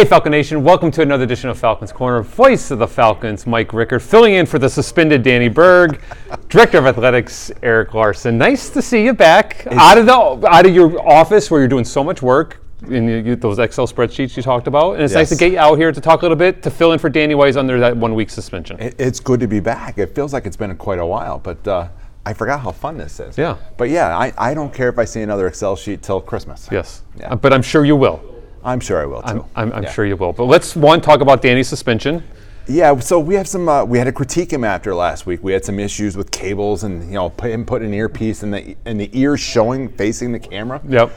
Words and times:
Hey, 0.00 0.06
Falcon 0.06 0.32
Nation, 0.32 0.64
welcome 0.64 0.90
to 0.92 1.02
another 1.02 1.24
edition 1.24 1.50
of 1.50 1.58
Falcons 1.58 1.92
Corner. 1.92 2.22
Voice 2.22 2.70
of 2.70 2.78
the 2.78 2.88
Falcons, 2.88 3.46
Mike 3.46 3.74
Rickard, 3.74 4.00
filling 4.02 4.32
in 4.32 4.46
for 4.46 4.58
the 4.58 4.66
suspended 4.70 5.22
Danny 5.22 5.48
Berg, 5.48 6.00
Director 6.48 6.78
of 6.78 6.86
Athletics, 6.86 7.52
Eric 7.62 7.92
Larson. 7.92 8.38
Nice 8.38 8.70
to 8.70 8.80
see 8.80 9.04
you 9.04 9.12
back 9.12 9.66
out 9.72 9.98
of 9.98 10.06
the 10.06 10.48
out 10.48 10.64
of 10.64 10.74
your 10.74 11.06
office 11.06 11.50
where 11.50 11.60
you're 11.60 11.68
doing 11.68 11.84
so 11.84 12.02
much 12.02 12.22
work 12.22 12.62
in 12.88 13.26
you, 13.26 13.36
those 13.36 13.58
Excel 13.58 13.86
spreadsheets 13.86 14.38
you 14.38 14.42
talked 14.42 14.66
about. 14.66 14.94
And 14.94 15.02
it's 15.02 15.12
nice 15.12 15.28
to 15.28 15.36
get 15.36 15.52
you 15.52 15.58
out 15.58 15.74
here 15.76 15.92
to 15.92 16.00
talk 16.00 16.22
a 16.22 16.24
little 16.24 16.34
bit 16.34 16.62
to 16.62 16.70
fill 16.70 16.92
in 16.94 16.98
for 16.98 17.10
Danny 17.10 17.34
Wise 17.34 17.58
under 17.58 17.78
that 17.80 17.94
one 17.94 18.14
week 18.14 18.30
suspension. 18.30 18.80
It- 18.80 18.94
It's 18.98 19.20
good 19.20 19.40
to 19.40 19.46
be 19.46 19.60
back. 19.60 19.98
It 19.98 20.14
feels 20.14 20.32
like 20.32 20.46
it's 20.46 20.56
been 20.56 20.74
quite 20.78 20.98
a 20.98 21.04
while, 21.04 21.38
but 21.40 21.68
uh, 21.68 21.88
I 22.24 22.32
forgot 22.32 22.60
how 22.60 22.72
fun 22.72 22.96
this 22.96 23.20
is. 23.20 23.36
Yeah. 23.36 23.58
But 23.76 23.90
yeah, 23.90 24.16
I, 24.16 24.32
I 24.38 24.54
don't 24.54 24.72
care 24.72 24.88
if 24.88 24.98
I 24.98 25.04
see 25.04 25.20
another 25.20 25.46
Excel 25.46 25.76
sheet 25.76 26.00
till 26.00 26.22
Christmas. 26.22 26.70
yes, 26.72 27.02
Yeah. 27.18 27.32
Uh, 27.32 27.36
but 27.36 27.52
I'm 27.52 27.60
sure 27.62 27.84
you 27.84 27.96
will. 27.96 28.29
I'm 28.64 28.80
sure 28.80 29.00
I 29.02 29.06
will 29.06 29.22
too. 29.22 29.28
I'm, 29.28 29.68
I'm, 29.70 29.72
I'm 29.72 29.82
Yeah. 29.84 29.90
sure 29.92 30.04
you 30.06 30.16
will. 30.16 30.32
But 30.32 30.44
let's 30.44 30.76
one 30.76 31.00
talk 31.00 31.20
about 31.20 31.42
Danny's 31.42 31.68
suspension. 31.68 32.22
Yeah, 32.68 32.98
so 33.00 33.18
we 33.18 33.34
have 33.34 33.48
some. 33.48 33.68
Uh, 33.68 33.84
we 33.84 33.98
had 33.98 34.04
to 34.04 34.12
critique 34.12 34.52
him 34.52 34.62
after 34.64 34.94
last 34.94 35.26
week. 35.26 35.42
We 35.42 35.52
had 35.52 35.64
some 35.64 35.80
issues 35.80 36.16
with 36.16 36.30
cables 36.30 36.84
and 36.84 37.04
you 37.08 37.14
know 37.14 37.30
put 37.30 37.50
him 37.50 37.64
put 37.64 37.82
an 37.82 37.92
earpiece 37.92 38.42
and 38.42 38.52
the 38.54 38.76
and 38.84 39.00
the 39.00 39.10
ear 39.18 39.36
showing 39.36 39.88
facing 39.88 40.30
the 40.32 40.38
camera. 40.38 40.80
Yep. 40.86 41.10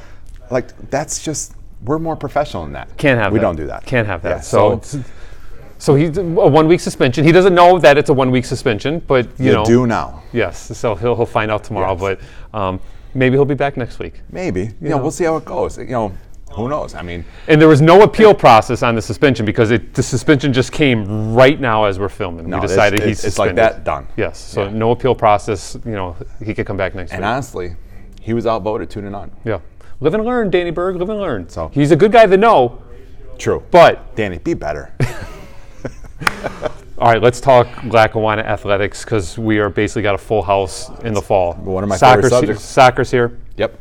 Like 0.50 0.90
that's 0.90 1.22
just 1.24 1.54
we're 1.84 2.00
more 2.00 2.16
professional 2.16 2.64
than 2.64 2.74
that. 2.74 2.98
Can't 2.98 3.20
have 3.20 3.34
we 3.34 3.40
that. 3.40 3.44
don't 3.44 3.56
do 3.58 3.68
that. 3.68 3.86
Can't 3.86 4.08
have 4.08 4.22
that. 4.24 4.30
Yeah, 4.38 4.40
so, 4.40 4.82
so 5.78 5.96
he's 5.96 6.18
a 6.18 6.24
one 6.24 6.68
week 6.68 6.80
suspension. 6.80 7.24
He 7.26 7.32
doesn't 7.32 7.54
know 7.54 7.78
that 7.80 7.98
it's 7.98 8.10
a 8.10 8.14
one 8.14 8.32
week 8.32 8.46
suspension, 8.46 9.00
but 9.06 9.26
you, 9.38 9.48
you 9.48 9.52
know, 9.52 9.66
do 9.66 9.86
now. 9.86 10.24
yes. 10.32 10.76
So 10.78 10.96
he'll 10.96 11.16
he'll 11.16 11.26
find 11.26 11.52
out 11.52 11.64
tomorrow, 11.66 11.92
Yes. 12.00 12.18
but 12.52 12.58
um, 12.60 12.80
maybe 13.14 13.36
he'll 13.36 13.46
be 13.46 13.54
back 13.54 13.76
next 13.78 14.00
week. 14.00 14.22
Maybe. 14.32 14.72
You 14.82 14.90
know, 14.90 14.98
we'll 14.98 15.12
see 15.12 15.26
how 15.26 15.36
it 15.38 15.46
goes. 15.46 15.78
You 15.78 15.86
know, 15.88 16.14
who 16.54 16.70
knows? 16.70 16.94
I 16.96 17.02
mean, 17.02 17.26
And 17.48 17.60
there 17.60 17.68
was 17.68 17.82
no 17.82 18.02
appeal 18.04 18.34
process 18.34 18.84
on 18.84 18.96
the 18.96 19.02
suspension 19.02 19.46
because 19.46 19.72
it, 19.72 19.94
the 19.94 20.04
suspension 20.04 20.54
just 20.54 20.72
came 20.72 21.34
right 21.34 21.60
now 21.60 21.86
as 21.86 22.00
we're 22.00 22.10
filming. 22.10 22.50
No, 22.50 22.58
we 22.58 22.68
decided 22.68 23.00
it's- 23.02 23.22
he's 23.22 23.26
it's 23.26 23.40
like 23.40 23.50
suspended. 23.50 23.78
that, 23.78 23.84
done. 23.84 24.08
Yes. 24.18 24.38
So 24.40 24.64
Yeah. 24.66 24.70
no 24.72 24.92
appeal 24.92 25.16
process. 25.16 25.78
You 25.86 25.92
know, 25.94 26.16
he 26.44 26.54
could 26.54 26.66
come 26.66 26.78
back 26.78 26.96
next 26.96 27.12
year. 27.12 27.18
and 27.18 27.24
week. 27.26 27.32
honestly, 27.34 27.76
he 28.22 28.34
was 28.34 28.46
outvoted 28.46 28.90
two 28.90 29.02
to 29.02 29.10
none. 29.10 29.32
yeah. 29.44 29.60
Live 30.00 30.14
and 30.16 30.26
learn, 30.26 30.50
Danny 30.50 30.72
Berg. 30.72 30.96
Live 30.98 31.10
and 31.10 31.20
learn. 31.20 31.50
So- 31.50 31.70
he's 31.74 31.92
a 31.92 31.96
good 31.96 32.12
guy 32.12 32.26
to 32.26 32.38
know, 32.38 32.82
True. 33.38 33.64
but 33.72 34.16
Danny, 34.16 34.38
be 34.38 34.54
better. 34.54 34.94
All 37.00 37.12
right, 37.12 37.22
let's 37.22 37.42
talk 37.42 37.68
Lackawanna 37.86 38.44
athletics 38.44 39.04
because 39.04 39.38
we 39.38 39.60
are 39.60 39.70
basically 39.70 40.04
got 40.04 40.16
a 40.16 40.20
full 40.20 40.42
house 40.42 40.90
in 41.04 41.14
the 41.14 41.22
fall. 41.22 41.54
One 41.56 41.84
of 41.84 41.90
my 41.90 41.98
soccer's 41.98 42.26
favorite 42.26 42.40
subjects. 42.60 42.64
soccer's 42.64 43.12
here, 43.12 43.40
yep. 43.58 43.78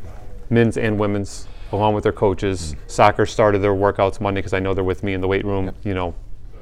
men's 0.49 0.77
and 0.77 0.99
women's, 0.99 1.47
along 1.73 1.93
with 1.95 2.03
their 2.03 2.13
coaches. 2.13 2.75
Mm-hmm. 2.75 2.87
Soccer 2.87 3.25
started 3.25 3.59
their 3.59 3.73
workouts 3.73 4.21
Monday 4.21 4.39
because 4.39 4.53
I 4.53 4.59
know 4.59 4.73
they're 4.73 4.83
with 4.83 5.03
me 5.03 5.13
in 5.13 5.21
the 5.21 5.27
weight 5.27 5.43
room. 5.43 5.71
You 5.83 5.93
know, 5.93 6.15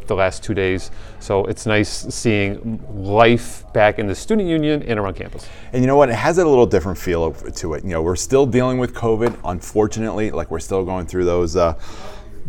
the 0.07 0.15
last 0.15 0.43
two 0.43 0.53
days. 0.53 0.91
So 1.19 1.45
it's 1.45 1.65
nice 1.65 1.89
seeing 2.13 2.83
life 2.93 3.63
back 3.73 3.99
in 3.99 4.07
the 4.07 4.15
student 4.15 4.47
union 4.47 4.83
and 4.83 4.99
around 4.99 5.15
campus. 5.15 5.47
And 5.73 5.81
you 5.81 5.87
know 5.87 5.95
what? 5.95 6.09
It 6.09 6.15
has 6.15 6.37
a 6.37 6.45
little 6.45 6.65
different 6.65 6.97
feel 6.97 7.31
to 7.33 7.73
it. 7.75 7.83
You 7.83 7.91
know, 7.91 8.01
we're 8.01 8.15
still 8.15 8.45
dealing 8.45 8.77
with 8.77 8.93
COVID, 8.93 9.39
unfortunately. 9.45 10.31
Like 10.31 10.51
we're 10.51 10.59
still 10.59 10.83
going 10.83 11.05
through 11.05 11.25
those 11.25 11.55
uh, 11.55 11.79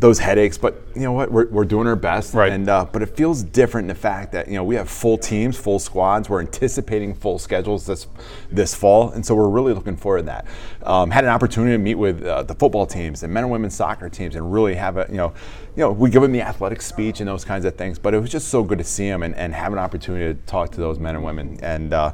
those 0.03 0.19
headaches. 0.19 0.59
But 0.59 0.83
you 0.95 1.03
know 1.03 1.13
what? 1.13 1.31
We're, 1.31 1.47
we're 1.47 1.65
doing 1.65 1.87
our 1.87 1.97
best. 1.97 2.35
Right. 2.35 2.53
And 2.53 2.69
uh, 2.69 2.85
but 2.93 3.01
it 3.01 3.17
feels 3.17 3.43
different 3.43 3.85
in 3.85 3.89
the 3.89 4.01
fact 4.01 4.33
that 4.33 4.49
you 4.49 4.55
know 4.55 4.65
we 4.65 4.75
have 4.75 4.91
full 4.91 5.17
teams, 5.17 5.57
full 5.57 5.79
squads. 5.79 6.29
We're 6.29 6.41
anticipating 6.41 7.15
full 7.15 7.39
schedules 7.39 7.87
this 7.87 8.07
this 8.51 8.75
fall, 8.75 9.11
and 9.13 9.25
so 9.25 9.35
we're 9.35 9.49
really 9.49 9.73
looking 9.73 9.97
forward 9.97 10.19
to 10.19 10.25
that. 10.25 10.47
Um, 10.83 11.11
had 11.11 11.25
an 11.25 11.31
opportunity 11.31 11.73
to 11.73 11.79
meet 11.79 11.95
with 11.95 12.23
uh, 12.25 12.43
the 12.43 12.55
football 12.55 12.85
teams 12.85 13.23
and 13.23 13.33
men 13.33 13.45
and 13.45 13.53
women's 13.53 13.75
soccer 13.75 14.11
teams, 14.11 14.35
and 14.35 14.53
really 14.53 14.75
have 14.75 14.99
a 14.99 15.07
you 15.09 15.17
know. 15.17 15.33
You 15.75 15.85
know, 15.85 15.91
we 15.91 16.11
give 16.11 16.21
them 16.21 16.33
the 16.33 16.43
athletic 16.43 16.83
speech 16.83 17.21
and 17.21 17.29
those 17.29 17.47
kinds 17.47 17.65
of 17.65 17.77
things, 17.77 17.99
but 17.99 18.13
it 18.13 18.19
was 18.19 18.29
just 18.29 18.49
so 18.49 18.63
good 18.63 18.77
to 18.77 18.85
see 18.85 19.09
them 19.09 19.23
and, 19.23 19.35
and 19.37 19.55
have 19.55 19.73
an 19.73 19.79
opportunity 19.79 20.39
to 20.39 20.47
talk 20.47 20.71
to 20.73 20.81
those 20.81 20.99
men 20.99 21.15
and 21.15 21.25
women. 21.25 21.59
And 21.63 21.95
uh, 21.95 22.13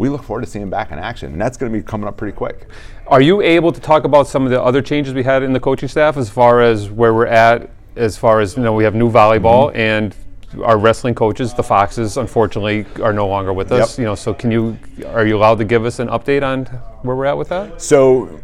we 0.00 0.08
look 0.08 0.22
forward 0.22 0.40
to 0.40 0.46
seeing 0.50 0.62
them 0.62 0.70
back 0.70 0.92
in 0.92 0.98
action, 0.98 1.30
and 1.30 1.38
that's 1.38 1.58
going 1.58 1.70
to 1.70 1.78
be 1.78 1.84
coming 1.84 2.08
up 2.08 2.16
pretty 2.16 2.34
quick. 2.34 2.66
Are 3.06 3.20
you 3.20 3.42
able 3.42 3.70
to 3.70 3.80
talk 3.82 4.04
about 4.04 4.26
some 4.26 4.44
of 4.44 4.50
the 4.50 4.60
other 4.60 4.80
changes 4.80 5.12
we 5.12 5.22
had 5.22 5.42
in 5.42 5.52
the 5.52 5.60
coaching 5.60 5.90
staff 5.90 6.16
as 6.16 6.30
far 6.30 6.62
as 6.62 6.88
where 6.88 7.12
we're 7.12 7.26
at, 7.26 7.68
as 7.96 8.16
far 8.16 8.40
as, 8.40 8.56
you 8.56 8.62
know, 8.62 8.72
we 8.72 8.82
have 8.84 8.94
new 8.94 9.10
volleyball 9.10 9.68
Mm-hmm. 9.68 9.76
and 9.78 10.16
our 10.64 10.78
wrestling 10.78 11.14
coaches, 11.14 11.52
the 11.52 11.62
Foxes, 11.62 12.16
unfortunately, 12.16 12.86
are 13.02 13.12
no 13.12 13.28
longer 13.28 13.52
with 13.52 13.70
us. 13.72 13.92
Yep. 13.92 13.98
You 13.98 14.04
know, 14.06 14.14
so 14.14 14.32
can 14.32 14.50
you, 14.50 14.78
are 15.06 15.26
you 15.26 15.36
allowed 15.36 15.58
to 15.58 15.64
give 15.66 15.84
us 15.84 15.98
an 15.98 16.08
update 16.08 16.42
on 16.42 16.64
where 17.02 17.14
we're 17.14 17.26
at 17.26 17.36
with 17.36 17.50
that? 17.50 17.82
So 17.82 18.40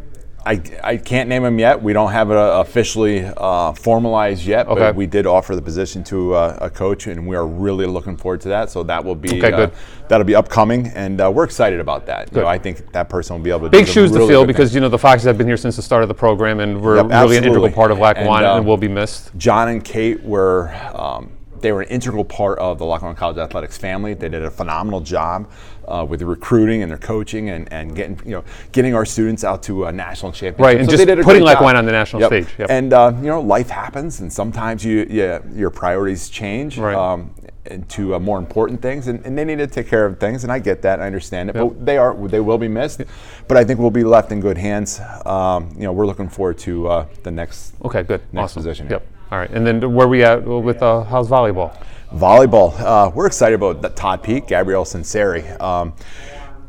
I, 0.47 0.61
I 0.83 0.97
can't 0.97 1.27
name 1.27 1.43
them 1.43 1.59
yet. 1.59 1.81
We 1.83 1.91
don't 1.91 2.11
have 2.11 2.31
it 2.31 2.37
uh, 2.37 2.61
officially 2.61 3.25
uh, 3.25 3.73
formalized 3.73 4.45
yet, 4.45 4.67
Okay. 4.67 4.79
but 4.79 4.95
we 4.95 5.05
did 5.05 5.25
offer 5.25 5.55
the 5.57 5.61
position 5.61 6.03
to 6.05 6.33
uh, 6.35 6.57
a 6.61 6.69
coach, 6.69 7.07
and 7.07 7.27
we 7.27 7.35
are 7.35 7.45
really 7.45 7.85
looking 7.85 8.15
forward 8.15 8.39
to 8.41 8.49
that. 8.49 8.69
So 8.69 8.81
that 8.83 9.03
will 9.03 9.15
be 9.15 9.37
Okay, 9.39 9.51
uh, 9.51 9.57
good. 9.57 9.71
that'll 10.07 10.25
be 10.25 10.35
upcoming, 10.35 10.87
and 10.95 11.19
uh, 11.19 11.29
we're 11.29 11.43
excited 11.43 11.81
about 11.81 12.05
that. 12.05 12.31
You 12.33 12.41
know, 12.41 12.47
I 12.47 12.57
think 12.57 12.91
that 12.93 13.09
person 13.09 13.35
will 13.35 13.43
be 13.43 13.49
able 13.49 13.61
to 13.61 13.69
Big 13.69 13.87
shoes 13.87 14.11
to 14.13 14.25
fill 14.25 14.45
because, 14.45 14.69
things. 14.69 14.75
you 14.75 14.81
know, 14.81 14.89
the 14.89 14.97
Foxes 14.97 15.25
have 15.25 15.37
been 15.37 15.47
here 15.47 15.57
since 15.57 15.75
the 15.75 15.81
start 15.81 16.01
of 16.03 16.07
the 16.07 16.15
program 16.15 16.61
and 16.61 16.81
we're 16.81 16.95
Yep, 16.97 17.07
really 17.09 17.37
an 17.37 17.43
integral 17.43 17.69
part 17.69 17.91
of 17.91 17.99
Lackawanna 17.99 18.47
and, 18.47 18.57
And, 18.59 18.65
uh, 18.65 18.69
will 18.69 18.77
be 18.77 18.87
missed. 18.87 19.31
John 19.37 19.67
and 19.67 19.83
Kate 19.83 20.23
were 20.23 20.73
um, 20.93 21.29
they 21.61 21.71
were 21.71 21.81
an 21.81 21.89
integral 21.89 22.23
part 22.25 22.59
of 22.59 22.77
the 22.79 22.85
Lackawanna 22.85 23.17
College 23.17 23.37
athletics 23.37 23.77
family. 23.77 24.13
They 24.13 24.29
did 24.29 24.43
a 24.43 24.51
phenomenal 24.51 25.01
job 25.01 25.49
uh, 25.87 26.05
with 26.07 26.19
the 26.19 26.25
recruiting 26.25 26.81
and 26.81 26.91
their 26.91 26.97
coaching 26.97 27.49
and, 27.49 27.71
and 27.71 27.95
getting 27.95 28.19
you 28.25 28.31
know 28.31 28.43
getting 28.71 28.93
our 28.93 29.05
students 29.05 29.43
out 29.43 29.63
to 29.63 29.85
a 29.85 29.91
national 29.91 30.31
championship. 30.31 30.59
Right, 30.59 30.77
and 30.77 30.85
So 30.85 30.91
just 30.91 31.05
they 31.05 31.15
did 31.15 31.23
putting. 31.23 31.43
Lackawanna 31.43 31.79
on 31.79 31.85
the 31.85 31.91
national 31.91 32.21
Yep. 32.23 32.29
stage, 32.29 32.47
yep. 32.59 32.69
And 32.69 32.93
uh, 32.93 33.13
you 33.17 33.27
know 33.27 33.41
life 33.41 33.69
happens, 33.69 34.19
and 34.21 34.31
sometimes 34.31 34.83
you, 34.83 35.05
you 35.09 35.41
your 35.53 35.69
priorities 35.69 36.29
change. 36.29 36.77
Right. 36.77 36.95
Um, 36.95 37.33
into 37.69 38.15
uh, 38.15 38.19
more 38.19 38.39
important 38.39 38.81
things, 38.81 39.07
and, 39.09 39.25
and 39.25 39.37
they 39.37 39.43
need 39.43 39.57
to 39.57 39.67
take 39.67 39.89
care 39.89 40.05
of 40.05 40.17
things, 40.21 40.43
and 40.43 40.53
I 40.53 40.57
get 40.57 40.81
that, 40.83 41.01
I 41.01 41.05
understand 41.05 41.49
it. 41.49 41.53
But 41.53 41.85
they 41.85 41.97
are, 41.97 42.15
they 42.29 42.39
will 42.39 42.57
be 42.57 42.69
missed. 42.69 43.01
But 43.49 43.57
I 43.57 43.65
think 43.65 43.77
we'll 43.77 43.91
be 43.91 44.05
left 44.05 44.31
in 44.31 44.39
good 44.39 44.57
hands. 44.57 45.01
Um, 45.25 45.69
you 45.75 45.81
know, 45.83 45.91
we're 45.91 46.05
looking 46.05 46.29
forward 46.29 46.57
to 46.59 46.87
uh, 46.87 47.05
the 47.23 47.31
next 47.31 47.73
Okay, 47.83 48.03
good. 48.03 48.21
next 48.31 48.51
awesome. 48.53 48.59
position, 48.61 48.87
Yep. 48.89 49.05
All 49.29 49.37
right, 49.37 49.49
and 49.49 49.67
then 49.67 49.93
where 49.93 50.07
we 50.07 50.23
at 50.23 50.41
with 50.45 50.81
uh, 50.81 51.03
how's 51.03 51.27
volleyball? 51.27 51.75
Volleyball. 52.13 52.79
Uh, 52.79 53.11
we're 53.13 53.27
excited 53.27 53.55
about 53.55 53.81
the 53.81 53.89
Todd 53.89 54.23
Peak, 54.23 54.47
Gabrielle 54.47 54.85
Sinceri. 54.85 55.59
Um, 55.61 55.93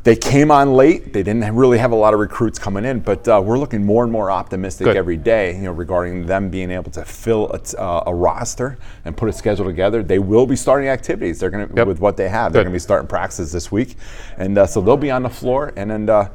they 0.02 0.16
came 0.16 0.50
on 0.50 0.72
late. 0.72 1.12
They 1.12 1.22
didn't 1.22 1.54
really 1.54 1.78
have 1.78 1.92
a 1.92 1.96
lot 1.96 2.14
of 2.14 2.20
recruits 2.20 2.58
coming 2.58 2.84
in, 2.84 2.98
but 2.98 3.28
uh, 3.28 3.40
we're 3.44 3.58
looking 3.60 3.84
more 3.84 4.02
and 4.02 4.10
more 4.10 4.28
optimistic 4.28 4.86
Good. 4.86 4.96
every 4.96 5.16
day. 5.16 5.54
You 5.54 5.62
know, 5.62 5.72
regarding 5.72 6.26
them 6.26 6.50
being 6.50 6.72
able 6.72 6.90
to 6.92 7.04
fill 7.04 7.48
a, 7.52 7.80
uh, 7.80 8.04
a 8.06 8.14
roster 8.14 8.76
and 9.04 9.16
put 9.16 9.28
a 9.28 9.32
schedule 9.32 9.64
together. 9.64 10.02
They 10.02 10.18
will 10.18 10.46
be 10.46 10.56
starting 10.56 10.88
activities. 10.88 11.38
They're 11.38 11.50
going 11.50 11.68
to 11.68 11.74
Yep. 11.76 11.86
with 11.86 12.00
what 12.00 12.16
they 12.16 12.28
have. 12.28 12.52
They're 12.52 12.64
going 12.64 12.72
to 12.72 12.76
be 12.76 12.80
starting 12.80 13.06
practices 13.06 13.52
this 13.52 13.70
week, 13.70 13.94
and 14.36 14.58
uh, 14.58 14.66
so 14.66 14.80
they'll 14.80 14.96
be 14.96 15.12
on 15.12 15.22
the 15.22 15.30
floor. 15.30 15.72
And 15.76 15.92
then, 15.92 16.10
uh, 16.10 16.30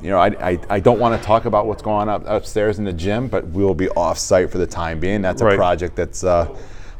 you 0.00 0.10
know, 0.10 0.18
I, 0.18 0.28
I, 0.50 0.58
I 0.70 0.80
don't 0.80 0.98
want 0.98 1.20
to 1.20 1.26
talk 1.26 1.44
about 1.44 1.66
what's 1.66 1.82
going 1.82 2.08
on 2.08 2.08
up, 2.08 2.24
upstairs 2.26 2.78
in 2.78 2.84
the 2.84 2.92
gym, 2.92 3.28
but 3.28 3.46
we'll 3.48 3.74
be 3.74 3.88
off 3.90 4.18
site 4.18 4.50
for 4.50 4.58
the 4.58 4.66
time 4.66 5.00
being. 5.00 5.22
That's 5.22 5.42
a 5.42 5.44
Right. 5.46 5.56
project 5.56 5.96
that's 5.96 6.24
uh, 6.24 6.54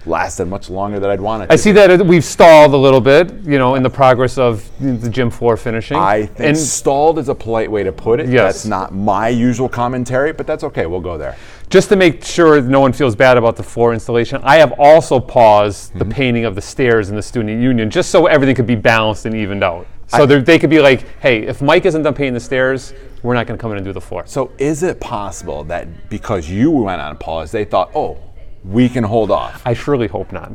lasted 0.07 0.47
much 0.47 0.71
longer 0.71 0.99
than 1.01 1.11
I'd 1.11 1.21
want 1.21 1.43
it. 1.43 1.47
To. 1.47 1.53
I 1.53 1.57
to. 1.57 1.63
see 1.63 1.73
that 1.73 1.91
it- 1.91 2.07
we've 2.07 2.25
stalled 2.25 2.73
a 2.73 2.77
little 2.77 3.01
bit, 3.01 3.33
you 3.45 3.59
know, 3.59 3.75
in 3.75 3.83
the 3.83 3.91
progress 3.91 4.39
of 4.39 4.69
the 4.81 5.09
gym 5.11 5.29
floor 5.31 5.57
finishing. 5.57 5.97
I 5.97 6.27
think 6.27 6.41
and 6.41 6.57
stalled 6.57 7.19
is 7.19 7.29
a 7.29 7.35
polite 7.35 7.71
way 7.71 7.83
to 7.83 7.93
put 7.93 8.21
it. 8.21 8.29
Yes. 8.29 8.55
That's 8.55 8.67
not 8.67 8.95
my 8.95 9.29
usual 9.29 9.69
commentary, 9.69 10.33
but 10.33 10.47
that's 10.47 10.65
okay. 10.65 10.87
We'll 10.87 11.01
go 11.01 11.19
there. 11.19 11.37
just 11.69 11.91
to 11.91 11.97
make 11.97 12.25
sure 12.25 12.63
no 12.63 12.81
one 12.81 12.95
feels 12.95 13.15
bad 13.15 13.37
about 13.37 13.55
the 13.57 13.63
floor 13.63 13.93
installation, 13.93 14.41
I 14.43 14.57
have 14.57 14.73
also 14.79 15.21
paused 15.21 15.93
the 15.93 16.05
Mm-hmm. 16.05 16.11
painting 16.13 16.45
of 16.47 16.55
the 16.55 16.63
stairs 16.63 17.11
in 17.11 17.17
the 17.17 17.23
student 17.23 17.61
union 17.61 17.91
just 17.91 18.11
so 18.11 18.27
everything 18.27 18.55
could 18.55 18.67
be 18.67 18.75
balanced 18.77 19.27
and 19.27 19.35
evened 19.35 19.63
out. 19.63 19.87
So 20.09 20.27
there- 20.27 20.41
they 20.41 20.59
could 20.59 20.71
be 20.71 20.81
like, 20.81 21.05
hey, 21.21 21.43
if 21.43 21.61
Mike 21.61 21.85
isn't 21.85 22.03
done 22.03 22.15
painting 22.15 22.35
the 22.35 22.41
stairs, 22.41 22.95
we're 23.23 23.35
not 23.35 23.47
going 23.47 23.59
to 23.59 23.61
come 23.61 23.71
in 23.73 23.77
and 23.77 23.85
do 23.87 23.93
the 23.93 24.01
floor. 24.01 24.25
So, 24.27 24.51
is 24.59 24.83
it 24.83 25.01
possible 25.01 25.65
that 25.65 26.09
because 26.09 26.49
you 26.49 26.71
went 26.71 27.01
on 27.01 27.13
a 27.13 27.15
pause, 27.15 27.51
they 27.51 27.65
thought, 27.65 27.91
oh, 27.95 28.17
we 28.65 28.89
can 28.89 29.05
hold 29.05 29.31
off? 29.31 29.61
I 29.67 29.75
surely 29.75 30.07
hope 30.07 30.33
not. 30.33 30.53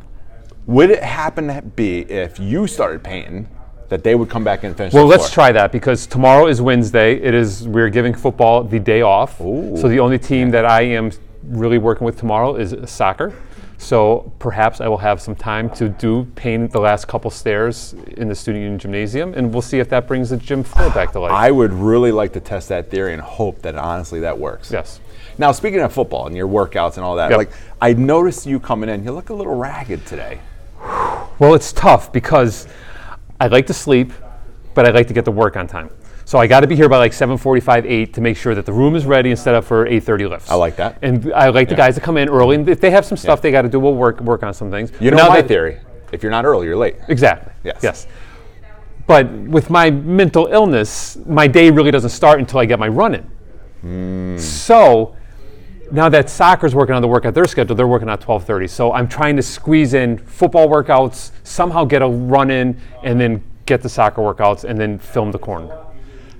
Would 0.65 0.89
it 0.89 1.03
happen 1.03 1.47
to 1.47 1.61
be 1.61 1.99
if 2.01 2.39
you 2.39 2.67
started 2.67 3.03
painting 3.03 3.47
that 3.89 4.03
they 4.03 4.15
would 4.15 4.29
come 4.29 4.43
back 4.43 4.63
and 4.63 4.75
finish 4.75 4.91
the 4.93 4.97
floor? 4.97 5.07
Well, 5.07 5.17
let's 5.17 5.31
try 5.31 5.51
that 5.51 5.71
because 5.71 6.07
tomorrow 6.07 6.47
is 6.47 6.61
Wednesday. 6.61 7.15
It 7.15 7.33
is 7.33 7.67
we're 7.67 7.89
giving 7.89 8.13
football 8.13 8.63
the 8.63 8.79
day 8.79 9.01
off. 9.01 9.39
Ooh. 9.41 9.75
So 9.77 9.87
the 9.89 9.99
only 9.99 10.17
team 10.17 10.49
that 10.51 10.65
I 10.65 10.81
am 10.83 11.11
really 11.43 11.77
working 11.77 12.05
with 12.05 12.17
tomorrow 12.17 12.55
is 12.55 12.73
soccer. 12.89 13.33
So 13.77 14.31
perhaps 14.39 14.79
I 14.79 14.87
will 14.87 14.97
have 14.99 15.21
some 15.21 15.35
time 15.35 15.69
to 15.71 15.89
do 15.89 16.25
paint 16.35 16.71
the 16.71 16.79
last 16.79 17.07
couple 17.07 17.29
stairs 17.29 17.93
in 18.17 18.29
the 18.29 18.35
student 18.35 18.61
union 18.63 18.79
gymnasium, 18.79 19.33
and 19.33 19.51
we'll 19.51 19.61
see 19.61 19.79
if 19.79 19.89
that 19.89 20.07
brings 20.07 20.29
the 20.29 20.37
gym 20.37 20.63
floor 20.63 20.89
back 20.91 21.11
to 21.13 21.19
life. 21.19 21.31
I 21.33 21.51
would 21.51 21.73
really 21.73 22.11
like 22.11 22.31
to 22.33 22.39
test 22.39 22.69
that 22.69 22.89
theory 22.89 23.13
and 23.13 23.21
hope 23.21 23.61
that 23.63 23.75
honestly 23.75 24.21
that 24.21 24.37
works. 24.37 24.71
yes. 24.71 24.99
Now, 25.37 25.51
speaking 25.51 25.79
of 25.79 25.91
football 25.91 26.27
and 26.27 26.35
your 26.35 26.47
workouts 26.47 26.95
and 26.97 27.03
all 27.03 27.15
that, 27.15 27.31
Yep. 27.31 27.37
like 27.37 27.51
I 27.81 27.93
noticed 27.93 28.45
you 28.45 28.59
coming 28.59 28.87
in, 28.89 29.03
you 29.03 29.11
look 29.11 29.29
a 29.31 29.33
little 29.33 29.55
ragged 29.55 30.05
today. 30.05 30.39
Well, 31.39 31.55
it's 31.55 31.71
tough 31.73 32.13
because 32.13 32.67
I 33.41 33.47
like 33.47 33.65
to 33.67 33.73
sleep, 33.73 34.13
but 34.75 34.85
I 34.87 34.91
like 34.91 35.07
to 35.07 35.13
get 35.13 35.25
to 35.25 35.31
work 35.31 35.57
on 35.57 35.65
time. 35.67 35.89
So 36.25 36.37
I 36.39 36.47
got 36.47 36.61
to 36.61 36.67
be 36.67 36.75
here 36.75 36.87
by 36.89 36.97
like 36.97 37.11
7:45, 37.11 37.85
8 37.85 38.13
to 38.13 38.21
make 38.21 38.37
sure 38.37 38.55
that 38.55 38.65
the 38.65 38.73
room 38.73 38.95
is 38.95 39.05
ready 39.05 39.29
and 39.29 39.37
set 39.39 39.55
up 39.55 39.63
for 39.65 39.85
8:30 39.85 40.29
lifts. 40.29 40.49
I 40.49 40.55
like 40.55 40.75
that. 40.77 40.97
And 41.01 41.31
I 41.33 41.49
like 41.49 41.69
the 41.69 41.75
guys 41.75 41.95
to 41.95 42.01
come 42.01 42.17
in 42.17 42.29
early. 42.29 42.55
And 42.55 42.67
if 42.69 42.79
they 42.79 42.91
have 42.91 43.05
some 43.05 43.17
stuff 43.17 43.41
they 43.41 43.51
got 43.51 43.63
to 43.63 43.69
do, 43.69 43.79
we'll 43.79 43.95
work 43.95 44.21
work 44.21 44.43
on 44.43 44.53
some 44.53 44.71
things. 44.71 44.91
You 44.99 45.11
But 45.11 45.17
know 45.17 45.23
now 45.23 45.29
my 45.29 45.41
that- 45.41 45.47
theory. 45.47 45.77
If 46.11 46.21
you're 46.21 46.31
not 46.31 46.45
early, 46.45 46.67
you're 46.67 46.77
late. 46.77 46.95
Exactly. 47.07 47.51
Yes. 47.63 47.79
Yes. 47.81 48.07
But 49.07 49.29
with 49.31 49.69
my 49.71 49.89
mental 49.89 50.45
illness, 50.45 51.17
my 51.25 51.47
day 51.47 51.71
really 51.71 51.89
doesn't 51.91 52.11
start 52.11 52.39
until 52.39 52.59
I 52.59 52.65
get 52.65 52.77
my 52.79 52.87
run 52.87 53.15
in. 53.15 53.23
Hmm. 53.81 54.37
So 54.37 55.15
now 55.91 56.07
that 56.09 56.29
soccer's 56.29 56.73
working 56.75 56.95
on 56.95 57.01
the 57.01 57.07
workout 57.07 57.33
their 57.33 57.45
schedule, 57.45 57.75
they're 57.75 57.87
working 57.87 58.09
at 58.09 58.21
12:30. 58.21 58.67
So 58.69 58.93
I'm 58.93 59.07
trying 59.07 59.35
to 59.35 59.41
squeeze 59.41 59.93
in 59.93 60.19
football 60.19 60.69
workouts, 60.69 61.31
somehow 61.43 61.83
get 61.83 62.01
a 62.01 62.07
run 62.07 62.49
in, 62.51 62.77
and 63.03 63.19
then 63.19 63.43
get 63.65 63.81
the 63.81 63.89
soccer 63.89 64.21
workouts, 64.21 64.63
and 64.63 64.79
then 64.79 64.99
film 64.99 65.31
the 65.31 65.39
corner. 65.39 65.69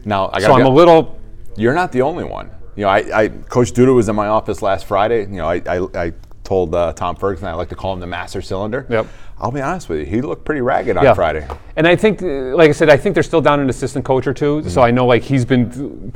Now 0.06 0.30
I 0.34 0.40
So 0.40 0.48
got. 0.48 0.60
I'm 0.62 0.66
a 0.66 0.70
little 0.70 1.20
You're 1.56 1.74
not 1.74 1.92
the 1.92 2.02
only 2.02 2.24
one. 2.24 2.50
You 2.76 2.84
know, 2.84 2.90
I, 2.90 3.24
I 3.24 3.28
Coach 3.30 3.72
Duda 3.74 3.94
was 3.94 4.10
in 4.10 4.16
my 4.16 4.28
office 4.28 4.62
last 4.62 4.86
Friday. 4.86 5.22
You 5.22 5.28
know, 5.38 5.48
I, 5.48 5.62
I, 5.68 6.06
I 6.06 6.14
told 6.44 6.74
uh, 6.76 6.94
Tom 6.94 7.16
Ferguson 7.16 7.48
I 7.48 7.54
like 7.54 7.70
to 7.70 7.76
call 7.76 7.94
him 7.94 8.00
the 8.00 8.08
master 8.08 8.42
cylinder. 8.42 8.86
Yep. 8.90 9.08
I'll 9.40 9.52
be 9.52 9.62
honest 9.62 9.90
with 9.90 10.00
you, 10.00 10.06
he 10.06 10.22
looked 10.22 10.46
pretty 10.46 10.62
ragged 10.62 10.96
on 10.98 11.04
Yeah. 11.04 11.14
Friday. 11.14 11.46
And 11.76 11.88
I 11.88 11.96
think, 11.96 12.22
uh, 12.22 12.56
like 12.56 12.70
I 12.70 12.72
said, 12.72 12.90
I 12.90 12.98
think 12.98 13.14
they're 13.14 13.24
still 13.24 13.42
down 13.42 13.60
an 13.60 13.70
assistant 13.70 14.06
coach 14.06 14.26
or 14.28 14.34
2 14.34 14.70
So 14.70 14.82
I 14.82 14.92
know, 14.92 15.06
like 15.06 15.22
he's 15.24 15.46
been. 15.46 16.14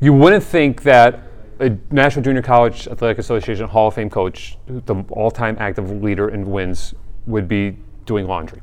You 0.00 0.12
wouldn't 0.14 0.42
think 0.44 0.82
that 0.82 1.20
a 1.60 1.76
National 1.90 2.22
Junior 2.24 2.40
College 2.42 2.88
Athletic 2.88 3.18
Association 3.18 3.68
Hall 3.68 3.88
of 3.88 3.94
Fame 3.94 4.08
coach, 4.08 4.56
the 4.66 5.04
all-time 5.10 5.56
active 5.60 5.90
leader 6.02 6.30
in 6.30 6.50
wins, 6.50 6.94
would 7.26 7.46
be 7.48 7.76
doing 8.06 8.26
laundry, 8.26 8.62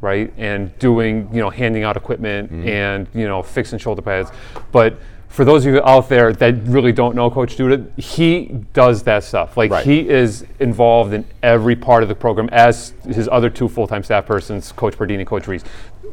right? 0.00 0.32
And 0.36 0.76
doing, 0.78 1.28
you 1.32 1.40
know, 1.40 1.50
handing 1.50 1.84
out 1.84 1.96
equipment 1.96 2.52
mm-hmm. 2.52 2.68
and 2.68 3.06
you 3.14 3.26
know 3.26 3.42
fixing 3.42 3.78
shoulder 3.78 4.02
pads, 4.02 4.30
but. 4.72 4.98
For 5.28 5.44
those 5.44 5.66
of 5.66 5.74
you 5.74 5.82
out 5.82 6.08
there 6.08 6.32
that 6.32 6.54
really 6.64 6.90
don't 6.90 7.14
know 7.14 7.30
Coach 7.30 7.58
Duda, 7.58 7.86
he 8.00 8.46
does 8.72 9.02
that 9.02 9.22
stuff. 9.22 9.58
Like 9.58 9.70
Right. 9.70 9.84
he 9.84 10.08
is 10.08 10.46
involved 10.58 11.12
in 11.12 11.22
every 11.42 11.76
part 11.76 12.02
of 12.02 12.08
the 12.08 12.14
program, 12.14 12.48
as 12.50 12.94
his 13.04 13.28
other 13.28 13.50
two 13.50 13.68
full-time 13.68 14.02
staff 14.02 14.24
persons, 14.24 14.72
Coach 14.72 14.96
Pardini 14.96 15.18
and 15.18 15.26
Coach 15.26 15.46
Reese. 15.46 15.64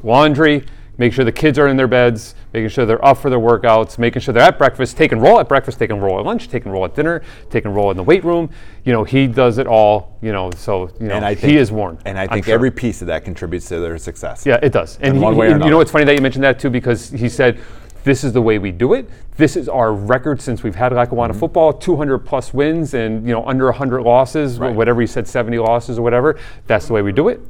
Laundry, 0.04 0.66
make 0.98 1.14
sure 1.14 1.26
the 1.26 1.32
kids 1.32 1.58
are 1.60 1.68
in 1.68 1.78
their 1.78 1.88
beds, 1.88 2.36
making 2.54 2.70
sure 2.70 2.86
they're 2.86 3.04
up 3.04 3.18
for 3.18 3.30
their 3.30 3.40
workouts, 3.40 3.98
making 3.98 4.22
sure 4.22 4.34
they're 4.34 4.44
at 4.44 4.58
breakfast, 4.58 4.96
taking 4.98 5.20
roll 5.20 5.40
at 5.40 5.48
breakfast, 5.50 5.78
taking 5.80 6.00
roll 6.00 6.20
at 6.20 6.26
lunch, 6.26 6.48
taking 6.48 6.72
roll 6.72 6.86
at 6.86 6.96
dinner, 6.96 7.22
taking 7.50 7.72
roll 7.74 7.92
in 7.92 7.98
the 7.98 8.04
weight 8.04 8.24
room. 8.24 8.50
You 8.84 8.94
know, 8.94 9.04
he 9.04 9.28
does 9.28 9.58
it 9.58 9.68
all. 9.68 10.18
You 10.22 10.32
know, 10.32 10.52
so 10.52 10.90
you 11.00 11.08
know, 11.08 11.16
And 11.16 11.26
I 11.26 11.34
he 11.36 11.58
is 11.58 11.72
warned. 11.72 12.00
And 12.06 12.18
I 12.18 12.28
think 12.28 12.46
sure. 12.46 12.54
every 12.54 12.72
piece 12.72 13.02
of 13.02 13.08
that 13.08 13.24
contributes 13.26 13.68
to 13.70 13.80
their 13.80 13.98
success. 13.98 14.46
Yeah, 14.46 14.60
it 14.62 14.72
does. 14.72 14.98
And 14.98 15.10
In 15.10 15.16
he- 15.16 15.22
one 15.22 15.36
way 15.36 15.48
or 15.48 15.56
and 15.56 15.64
you 15.64 15.70
know 15.70 15.78
what's 15.78 15.92
funny 15.92 16.06
that 16.06 16.16
you 16.16 16.22
mentioned 16.22 16.44
that 16.44 16.60
too 16.60 16.70
because 16.70 17.10
he 17.12 17.30
said, 17.30 17.60
"This 18.04 18.24
is 18.24 18.34
the 18.34 18.42
way 18.42 18.58
we 18.60 18.72
do 18.72 18.94
it. 18.94 19.10
This 19.38 19.56
is 19.58 19.68
our 19.68 19.94
record 19.94 20.40
since 20.42 20.64
we've 20.64 20.76
had 20.76 20.94
Lackawanna 20.94 21.34
Mm-hmm. 21.34 21.40
football: 21.42 21.74
200 21.74 22.20
plus 22.20 22.54
wins 22.54 22.94
and 22.94 23.28
you 23.28 23.34
know 23.34 23.46
under 23.46 23.66
100 23.66 24.02
losses, 24.02 24.58
Right. 24.60 24.74
whatever 24.74 25.02
he 25.02 25.08
said, 25.08 25.28
70 25.28 25.58
losses 25.60 26.00
or 26.00 26.02
whatever. 26.04 26.38
That's 26.68 26.88
the 26.88 26.94
way 26.94 27.02
we 27.02 27.12
do 27.12 27.28
it. 27.28 27.42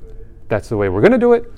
That's 0.47 0.69
the 0.69 0.77
way 0.77 0.89
we're 0.89 1.01
going 1.01 1.11
to 1.11 1.17
do 1.17 1.33
it, 1.33 1.51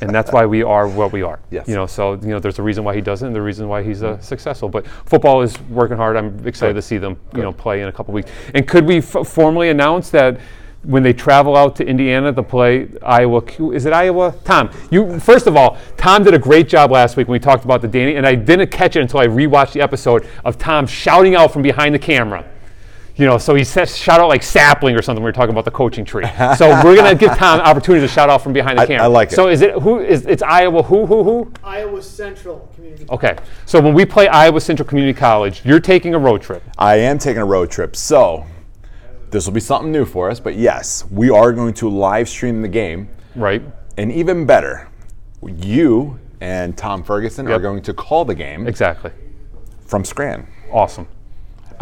and 0.00 0.10
that's 0.10 0.32
why 0.32 0.46
we 0.46 0.62
are 0.64 0.88
what 0.88 1.12
we 1.12 1.22
are. 1.22 1.38
Yes. 1.52 1.68
You 1.68 1.74
know, 1.74 1.86
so 1.86 2.14
you 2.14 2.28
know, 2.28 2.40
there's 2.40 2.58
a 2.58 2.62
reason 2.62 2.82
why 2.82 2.94
he 2.94 3.00
doesn't, 3.00 3.26
and 3.26 3.36
the 3.36 3.42
reason 3.42 3.68
why 3.68 3.82
he's 3.82 4.02
uh, 4.02 4.18
successful. 4.20 4.68
But 4.68 4.86
football 4.86 5.42
is 5.42 5.60
working 5.62 5.96
hard. 5.96 6.16
I'm 6.16 6.46
excited 6.46 6.72
Good. 6.72 6.80
to 6.80 6.82
see 6.82 6.98
them, 6.98 7.18
you 7.36 7.42
know, 7.42 7.52
play 7.52 7.82
in 7.82 7.88
a 7.88 7.92
couple 7.92 8.14
weeks. 8.14 8.30
And 8.54 8.66
could 8.66 8.84
we 8.86 8.98
f- 8.98 9.26
formally 9.26 9.68
announce 9.68 10.10
that? 10.10 10.40
When 10.84 11.04
they 11.04 11.12
travel 11.12 11.56
out 11.56 11.76
to 11.76 11.86
Indiana 11.86 12.32
to 12.32 12.42
play 12.42 12.88
Iowa, 13.04 13.40
Q- 13.42 13.70
is 13.70 13.86
it 13.86 13.92
Iowa? 13.92 14.34
Tom, 14.42 14.68
you 14.90 15.20
first 15.20 15.46
of 15.46 15.54
all, 15.54 15.78
Tom 15.96 16.24
did 16.24 16.34
a 16.34 16.38
great 16.40 16.66
job 16.68 16.90
last 16.90 17.16
week 17.16 17.28
when 17.28 17.34
we 17.34 17.38
talked 17.38 17.64
about 17.64 17.82
the 17.82 17.86
Danny, 17.86 18.16
and 18.16 18.26
I 18.26 18.34
didn't 18.34 18.72
catch 18.72 18.96
it 18.96 19.00
until 19.00 19.20
I 19.20 19.28
rewatched 19.28 19.74
the 19.74 19.80
episode 19.80 20.26
of 20.44 20.58
Tom 20.58 20.88
shouting 20.88 21.36
out 21.36 21.52
from 21.52 21.62
behind 21.62 21.94
the 21.94 22.00
camera. 22.00 22.44
You 23.16 23.26
know, 23.26 23.36
so 23.36 23.54
he 23.54 23.62
says 23.62 23.94
shout 23.96 24.20
out 24.20 24.28
like 24.28 24.42
sapling 24.42 24.96
or 24.96 25.02
something. 25.02 25.22
We 25.22 25.28
were 25.28 25.32
talking 25.32 25.50
about 25.52 25.66
the 25.66 25.70
coaching 25.70 26.04
tree. 26.04 26.24
so 26.56 26.68
we're 26.82 26.96
gonna 26.96 27.14
give 27.14 27.36
Tom 27.36 27.60
an 27.60 27.66
opportunity 27.66 28.06
to 28.06 28.10
shout 28.12 28.30
out 28.30 28.42
from 28.42 28.52
behind 28.54 28.78
the 28.78 28.82
I- 28.82 28.86
camera. 28.86 29.04
I 29.04 29.06
like 29.08 29.32
it. 29.32 29.34
So 29.34 29.48
is 29.48 29.60
it 29.60 29.74
who 29.74 30.00
is 30.00 30.24
it's 30.26 30.42
Iowa 30.42 30.82
who 30.82 31.04
who 31.04 31.22
who? 31.22 31.52
Iowa 31.62 32.00
Central 32.02 32.68
Community. 32.74 33.04
Okay. 33.10 33.36
So 33.66 33.80
when 33.80 33.92
we 33.92 34.06
play 34.06 34.28
Iowa 34.28 34.60
Central 34.60 34.88
Community 34.88 35.16
College, 35.18 35.60
you're 35.64 35.80
taking 35.80 36.14
a 36.14 36.18
road 36.18 36.40
trip. 36.40 36.62
I 36.78 36.96
am 36.96 37.18
taking 37.18 37.42
a 37.42 37.44
road 37.46 37.70
trip, 37.70 37.96
so 37.96 38.46
this 39.30 39.44
will 39.46 39.52
be 39.52 39.60
something 39.60 39.92
new 39.92 40.06
for 40.06 40.30
us. 40.30 40.40
But 40.40 40.56
yes, 40.56 41.04
we 41.10 41.28
are 41.28 41.52
going 41.52 41.74
to 41.74 41.90
live 41.90 42.28
stream 42.30 42.62
the 42.62 42.68
game, 42.68 43.08
Right. 43.36 43.62
and 43.98 44.10
even 44.10 44.46
better, 44.46 44.88
you 45.42 46.18
and 46.40 46.76
Tom 46.76 47.02
Ferguson 47.04 47.46
are 47.48 47.58
going 47.58 47.82
to 47.82 47.94
call 47.94 48.24
the 48.24 48.34
game 48.34 48.66
Exactly. 48.66 49.10
from 49.86 50.04
Scranton. 50.04 50.46
Awesome. 50.72 51.06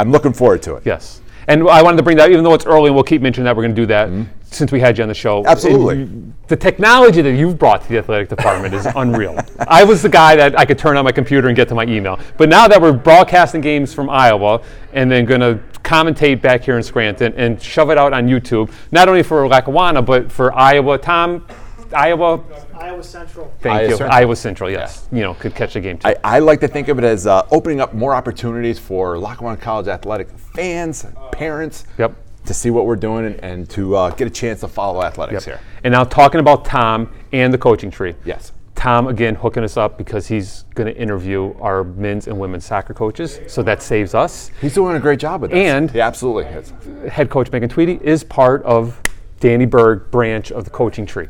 I'm 0.01 0.11
looking 0.11 0.33
forward 0.33 0.63
to 0.63 0.77
it. 0.77 0.85
Yes. 0.87 1.21
And 1.47 1.69
I 1.69 1.83
wanted 1.83 1.97
to 1.97 2.03
bring 2.03 2.17
that, 2.19 2.31
even 2.31 2.45
though 2.45 2.55
it's 2.55 2.67
early, 2.67 2.87
and 2.87 2.95
we'll 2.95 3.05
keep 3.05 3.23
mentioning 3.23 3.45
that 3.45 3.57
we're 3.57 3.65
going 3.65 3.75
to 3.75 3.83
do 3.83 3.87
that 3.87 4.09
mm-hmm. 4.09 4.31
since 4.45 4.71
we 4.71 4.79
had 4.79 4.97
you 4.97 5.03
on 5.03 5.09
the 5.09 5.15
show. 5.15 5.45
Absolutely. 5.47 6.03
And 6.03 6.35
the 6.49 6.57
technology 6.57 7.23
that 7.23 7.35
you've 7.35 7.59
brought 7.59 7.83
to 7.83 7.89
the 7.89 7.99
athletic 7.99 8.29
department 8.29 8.73
is 8.73 8.87
unreal. 8.95 9.39
I 9.59 9.85
was 9.85 10.01
the 10.01 10.09
guy 10.09 10.37
that 10.37 10.59
I 10.59 10.65
could 10.65 10.79
turn 10.79 10.97
on 10.97 11.05
my 11.05 11.13
computer 11.13 11.49
and 11.49 11.57
get 11.57 11.69
to 11.69 11.75
my 11.75 11.85
email. 11.85 12.21
But 12.37 12.49
now 12.49 12.69
that 12.69 12.81
we're 12.81 12.93
broadcasting 12.93 13.61
games 13.61 13.93
from 13.93 14.09
Iowa 14.09 14.63
and 14.93 15.11
then 15.11 15.25
going 15.25 15.41
to 15.41 15.61
commentate 15.83 16.41
back 16.41 16.63
here 16.63 16.77
in 16.77 16.83
Scranton 16.83 17.35
and 17.37 17.61
shove 17.61 17.91
it 17.91 17.99
out 17.99 18.13
on 18.13 18.29
YouTube, 18.29 18.73
not 18.93 19.09
only 19.09 19.23
for 19.23 19.49
Lackawanna, 19.49 20.03
but 20.03 20.31
for 20.31 20.57
Iowa. 20.57 20.99
Tom, 20.99 21.45
Iowa, 21.93 22.41
Iowa 22.75 23.03
Central. 23.03 23.53
thank 23.61 23.75
Iowa 23.81 23.83
you. 23.91 23.97
Central. 23.97 24.13
Iowa 24.13 24.37
Central, 24.37 24.71
yes. 24.71 25.09
You 25.13 25.21
know, 25.21 25.35
could 25.35 25.55
catch 25.55 25.77
a 25.77 25.81
game 25.81 25.99
too. 25.99 26.09
I, 26.09 26.17
I 26.25 26.39
like 26.39 26.61
to 26.61 26.69
think 26.69 26.89
of 26.89 26.99
it 26.99 27.05
as 27.05 27.27
uh, 27.27 27.47
opening 27.51 27.81
up 27.81 27.95
more 27.95 28.15
opportunities 28.15 28.79
for 28.79 29.19
Lackawanna 29.19 29.57
College 29.61 29.89
athletic 29.89 30.29
fans, 30.39 31.07
parents, 31.33 31.85
Yep. 31.99 32.15
to 32.47 32.55
see 32.55 32.71
what 32.71 32.87
we're 32.87 32.97
doing 32.97 33.27
and, 33.27 33.37
and 33.41 33.71
to 33.71 33.97
uh, 33.97 34.11
get 34.11 34.27
a 34.27 34.31
chance 34.31 34.61
to 34.61 34.69
follow 34.69 35.03
athletics 35.03 35.45
here. 35.45 35.61
And 35.85 35.93
now 35.93 36.05
talking 36.05 36.41
about 36.41 36.65
Tom 36.65 37.13
and 37.33 37.53
the 37.53 37.59
coaching 37.59 37.91
tree. 37.91 38.15
Yes. 38.25 38.53
Tom 38.77 39.09
again 39.09 39.35
hooking 39.35 39.63
us 39.63 39.77
up 39.77 39.99
because 39.99 40.27
he's 40.27 40.65
going 40.75 40.87
to 40.87 40.99
interview 40.99 41.53
our 41.61 41.85
men's 41.85 42.29
and 42.29 42.39
women's 42.41 42.65
soccer 42.65 42.95
coaches, 42.95 43.39
so 43.47 43.63
that 43.63 43.83
saves 43.83 44.15
us. 44.15 44.51
He's 44.59 44.73
doing 44.73 44.97
a 44.97 45.01
great 45.01 45.21
job 45.21 45.43
with 45.43 45.51
this. 45.51 45.59
And- 45.71 45.91
he 45.91 46.01
absolutely 46.01 46.45
is. 46.45 46.73
Head 47.13 47.29
coach 47.29 47.53
Megan 47.53 47.69
Tweedy 47.69 47.99
is 48.03 48.25
part 48.25 48.63
of 48.63 48.99
Danny 49.39 49.67
Berg 49.67 50.11
branch 50.11 50.51
of 50.51 50.65
the 50.65 50.71
coaching 50.71 51.05
tree. 51.05 51.29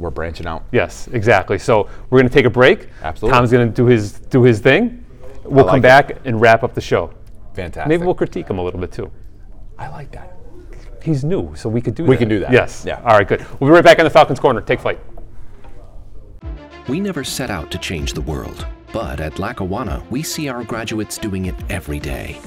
We're 0.00 0.10
branching 0.10 0.46
out. 0.46 0.64
Yes, 0.72 1.08
exactly. 1.08 1.58
So 1.58 1.88
we're 2.08 2.18
going 2.20 2.28
to 2.28 2.32
take 2.34 2.46
a 2.46 2.50
break. 2.50 2.88
Absolutely. 3.02 3.36
Tom's 3.36 3.50
going 3.52 3.68
to 3.68 3.74
do 3.74 3.84
his 3.84 4.12
do 4.12 4.42
his 4.42 4.58
thing. 4.60 5.04
We'll 5.44 5.66
like 5.66 5.72
come 5.72 5.78
it. 5.80 5.82
back 5.82 6.16
and 6.24 6.40
wrap 6.40 6.64
up 6.64 6.74
the 6.74 6.80
show. 6.80 7.12
Fantastic. 7.52 7.88
Maybe 7.88 8.04
we'll 8.04 8.14
critique 8.14 8.48
him 8.48 8.58
a 8.58 8.62
little 8.64 8.80
bit 8.80 8.92
too. 8.92 9.10
I 9.78 9.88
like 9.88 10.10
that. 10.12 10.36
He's 11.02 11.22
new, 11.22 11.54
so 11.54 11.68
we 11.68 11.80
could 11.82 11.94
do 11.94 12.04
We 12.04 12.10
that. 12.14 12.18
can 12.18 12.28
do 12.28 12.40
that. 12.40 12.50
Yes. 12.52 12.84
Yeah. 12.86 13.00
All 13.04 13.16
right, 13.18 13.26
good. 13.28 13.44
We'll 13.58 13.68
be 13.70 13.74
right 13.74 13.84
back 13.84 13.98
in 13.98 14.04
the 14.04 14.10
Falcons 14.10 14.40
corner. 14.40 14.60
Take 14.62 14.80
flight. 14.80 14.98
We 16.88 16.98
never 17.00 17.22
set 17.24 17.50
out 17.50 17.70
to 17.70 17.78
change 17.78 18.12
the 18.14 18.20
world, 18.22 18.66
but 18.92 19.20
at 19.20 19.38
Lackawanna, 19.38 20.02
we 20.10 20.22
see 20.22 20.48
our 20.48 20.64
graduates 20.64 21.18
doing 21.18 21.46
it 21.46 21.54
every 21.68 21.98
day. 21.98 22.38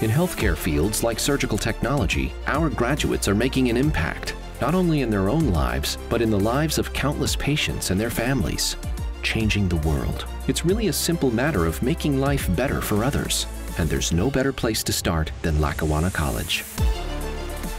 In 0.00 0.10
healthcare 0.10 0.56
fields 0.56 1.02
like 1.02 1.18
surgical 1.18 1.58
technology, 1.58 2.32
our 2.46 2.70
graduates 2.70 3.28
are 3.28 3.34
making 3.34 3.68
an 3.68 3.76
impact, 3.76 4.34
not 4.60 4.74
only 4.74 5.02
in 5.02 5.10
their 5.10 5.28
own 5.28 5.52
lives, 5.52 5.98
but 6.08 6.20
in 6.20 6.30
the 6.30 6.38
lives 6.38 6.78
of 6.78 6.92
countless 6.92 7.36
patients 7.36 7.90
and 7.90 8.00
their 8.00 8.10
families. 8.10 8.76
Changing 9.22 9.68
the 9.68 9.76
world. 9.76 10.26
It's 10.48 10.64
really 10.64 10.88
a 10.88 10.92
simple 10.92 11.30
matter 11.30 11.66
of 11.66 11.82
making 11.82 12.20
life 12.20 12.54
better 12.56 12.80
for 12.80 13.04
others, 13.04 13.46
and 13.78 13.88
there's 13.88 14.12
no 14.12 14.30
better 14.30 14.52
place 14.52 14.82
to 14.84 14.92
start 14.92 15.30
than 15.42 15.60
Lackawanna 15.60 16.10
College. 16.10 16.64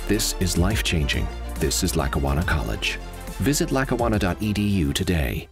This 0.07 0.35
is 0.39 0.57
life 0.57 0.83
changing. 0.83 1.27
This 1.55 1.83
is 1.83 1.95
Lackawanna 1.95 2.43
College. 2.43 2.97
Visit 3.39 3.71
lackawanna.edu 3.71 4.93
today. 4.93 5.49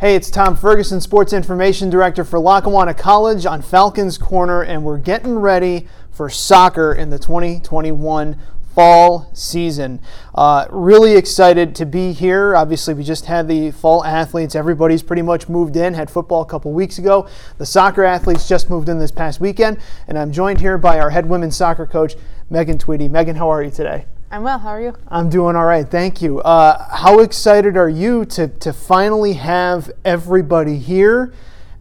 Hey, 0.00 0.16
it's 0.16 0.28
Tom 0.30 0.56
Ferguson, 0.56 1.00
Sports 1.00 1.32
Information 1.32 1.88
Director 1.88 2.24
for 2.24 2.40
Lackawanna 2.40 2.94
College 2.94 3.46
on 3.46 3.62
Falcons 3.62 4.18
Corner, 4.18 4.62
and 4.62 4.84
we're 4.84 4.98
getting 4.98 5.36
ready 5.38 5.86
for 6.10 6.28
soccer 6.28 6.92
in 6.92 7.10
the 7.10 7.18
2021 7.18 8.36
fall 8.74 9.30
season. 9.32 10.00
Uh, 10.34 10.66
really 10.70 11.16
excited 11.16 11.74
to 11.76 11.86
be 11.86 12.12
here. 12.12 12.56
Obviously, 12.56 12.92
we 12.92 13.04
just 13.04 13.26
had 13.26 13.46
the 13.46 13.70
fall 13.70 14.04
athletes. 14.04 14.54
Everybody's 14.54 15.02
pretty 15.02 15.22
much 15.22 15.48
moved 15.48 15.76
in. 15.76 15.94
Had 15.94 16.10
football 16.10 16.42
a 16.42 16.46
couple 16.46 16.72
weeks 16.72 16.98
ago. 16.98 17.28
The 17.58 17.66
soccer 17.66 18.02
athletes 18.04 18.48
just 18.48 18.68
moved 18.68 18.88
in 18.88 18.98
this 18.98 19.12
past 19.12 19.40
weekend, 19.40 19.78
and 20.08 20.18
I'm 20.18 20.32
joined 20.32 20.60
here 20.60 20.76
by 20.76 20.98
our 20.98 21.10
head 21.10 21.28
women's 21.28 21.56
soccer 21.56 21.86
coach, 21.86 22.14
Megan 22.50 22.78
Tweedy. 22.78 23.08
Megan, 23.08 23.36
how 23.36 23.48
are 23.48 23.62
you 23.62 23.70
today? 23.70 24.06
I'm 24.30 24.42
well. 24.42 24.58
How 24.58 24.70
are 24.70 24.82
you? 24.82 24.96
I'm 25.08 25.28
doing 25.28 25.54
all 25.54 25.66
right, 25.66 25.88
thank 25.88 26.20
you. 26.20 26.40
Uh, 26.40 26.96
how 26.96 27.20
excited 27.20 27.76
are 27.76 27.88
you 27.88 28.24
to, 28.26 28.48
to 28.48 28.72
finally 28.72 29.34
have 29.34 29.92
everybody 30.04 30.76
here 30.78 31.32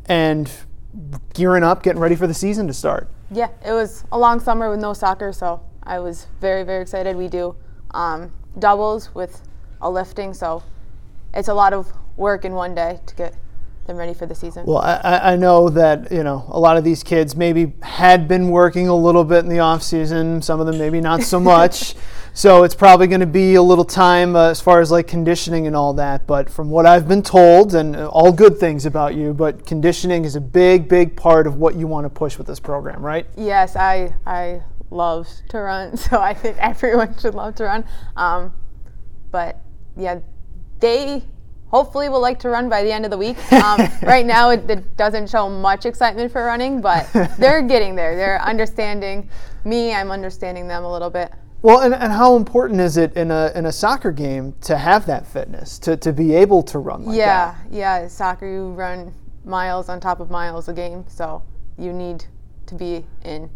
and 0.05 0.51
gearing 1.33 1.63
up, 1.63 1.81
getting 1.81 1.99
ready 1.99 2.15
for 2.15 2.27
the 2.27 2.33
season 2.35 2.67
to 2.67 2.73
start? 2.73 3.09
Yeah, 3.31 3.49
it 3.65 3.71
was 3.71 4.03
a 4.11 4.19
long 4.19 4.39
summer 4.39 4.69
with 4.69 4.79
no 4.79 4.93
soccer, 4.93 5.33
so 5.33 5.61
I 5.85 5.99
was 5.99 6.27
very, 6.39 6.63
very 6.63 6.81
excited. 6.81 7.15
We 7.15 7.27
do 7.27 7.55
um, 7.91 8.31
doubles 8.59 9.13
with 9.13 9.41
a 9.81 9.89
lifting, 9.89 10.33
so 10.33 10.63
it's 11.33 11.47
a 11.47 11.53
lot 11.53 11.73
of 11.73 11.91
work 12.15 12.45
in 12.45 12.53
one 12.53 12.75
day 12.75 12.99
to 13.05 13.15
get 13.15 13.35
them 13.85 13.97
ready 13.97 14.13
for 14.13 14.25
the 14.25 14.35
season. 14.35 14.65
Well, 14.65 14.77
I- 14.77 15.33
I, 15.33 15.35
know 15.35 15.67
that 15.69 16.09
you 16.09 16.23
know 16.23 16.45
a 16.47 16.59
lot 16.59 16.77
of 16.77 16.85
these 16.85 17.03
kids 17.03 17.35
maybe 17.35 17.73
had 17.81 18.27
been 18.29 18.49
working 18.49 18.87
a 18.87 18.95
little 18.95 19.25
bit 19.25 19.39
in 19.39 19.49
the 19.49 19.59
off 19.59 19.83
season. 19.83 20.41
Some 20.41 20.59
of 20.61 20.67
them 20.67 20.77
maybe 20.77 21.01
not 21.01 21.21
so 21.21 21.39
much. 21.55 21.95
so 22.33 22.63
it's 22.63 22.75
probably 22.75 23.07
going 23.07 23.19
to 23.19 23.25
be 23.27 23.55
a 23.55 23.61
little 23.61 23.83
time 23.83 24.37
uh, 24.37 24.49
as 24.49 24.61
far 24.61 24.79
as 24.79 24.89
like 24.89 25.07
conditioning 25.07 25.67
and 25.67 25.75
all 25.75 25.93
that. 25.95 26.25
But 26.25 26.49
from 26.49 26.69
what 26.69 26.85
I've 26.85 27.09
been 27.09 27.21
told, 27.21 27.75
and 27.75 27.95
uh, 27.97 28.07
all 28.07 28.31
good 28.31 28.57
things 28.57 28.85
about 28.85 29.15
you, 29.15 29.33
but 29.33 29.65
conditioning 29.65 30.23
is 30.23 30.37
a 30.37 30.41
big, 30.41 30.87
big 30.87 31.17
part 31.17 31.45
of 31.45 31.57
what 31.57 31.75
you 31.75 31.85
want 31.85 32.05
to 32.05 32.09
push 32.09 32.37
with 32.37 32.47
this 32.47 32.61
program, 32.61 33.01
right? 33.05 33.25
Yes, 33.35 33.75
I 33.75 34.13
I 34.25 34.61
love 34.93 35.27
to 35.49 35.59
run, 35.59 35.97
so 36.07 36.19
I 36.19 36.33
think 36.33 36.57
everyone 36.57 37.17
should 37.17 37.35
love 37.35 37.55
to 37.55 37.65
run. 37.65 37.85
Um, 38.15 38.53
but 39.31 39.59
yeah, 39.97 40.19
they 40.79 41.23
hopefully 41.67 42.07
will 42.07 42.21
like 42.21 42.37
to 42.39 42.49
run 42.49 42.69
by 42.69 42.83
the 42.83 42.91
end 42.91 43.03
of 43.03 43.11
the 43.11 43.17
week. 43.17 43.37
Um, 43.51 43.89
right 44.03 44.25
now, 44.25 44.51
it, 44.51 44.69
it 44.69 44.95
doesn't 44.95 45.29
show 45.29 45.49
much 45.49 45.85
excitement 45.85 46.31
for 46.31 46.45
running, 46.45 46.81
but 46.81 47.09
they're 47.39 47.63
getting 47.63 47.95
there. 47.95 48.15
They're 48.15 48.41
understanding 48.41 49.29
me. 49.63 49.93
I'm 49.93 50.11
understanding 50.11 50.67
them 50.67 50.83
a 50.83 50.91
little 50.91 51.09
bit. 51.09 51.31
Well, 51.63 51.79
and, 51.79 51.95
and 51.95 52.11
how 52.11 52.35
important 52.35 52.81
is 52.81 52.97
it 52.97 53.15
in 53.15 53.31
a 53.31 53.51
in 53.55 53.65
a 53.65 53.71
soccer 53.71 54.11
game 54.11 54.53
to 54.61 54.77
have 54.77 55.05
that 55.05 55.25
fitness 55.25 55.79
to, 55.79 55.95
to 55.97 56.11
be 56.11 56.35
able 56.35 56.61
to 56.63 56.77
run 56.77 57.05
like 57.05 57.17
yeah, 57.17 57.55
that? 57.55 57.73
yeah. 57.73 58.07
Soccer, 58.07 58.47
you 58.47 58.71
run 58.73 59.13
miles 59.45 59.87
on 59.89 59.99
top 59.99 60.19
of 60.19 60.29
miles 60.29 60.67
a 60.67 60.73
game, 60.73 61.05
so 61.07 61.41
you 61.77 61.93
need 61.93 62.25
to 62.65 62.75
be 62.75 63.05
in 63.23 63.49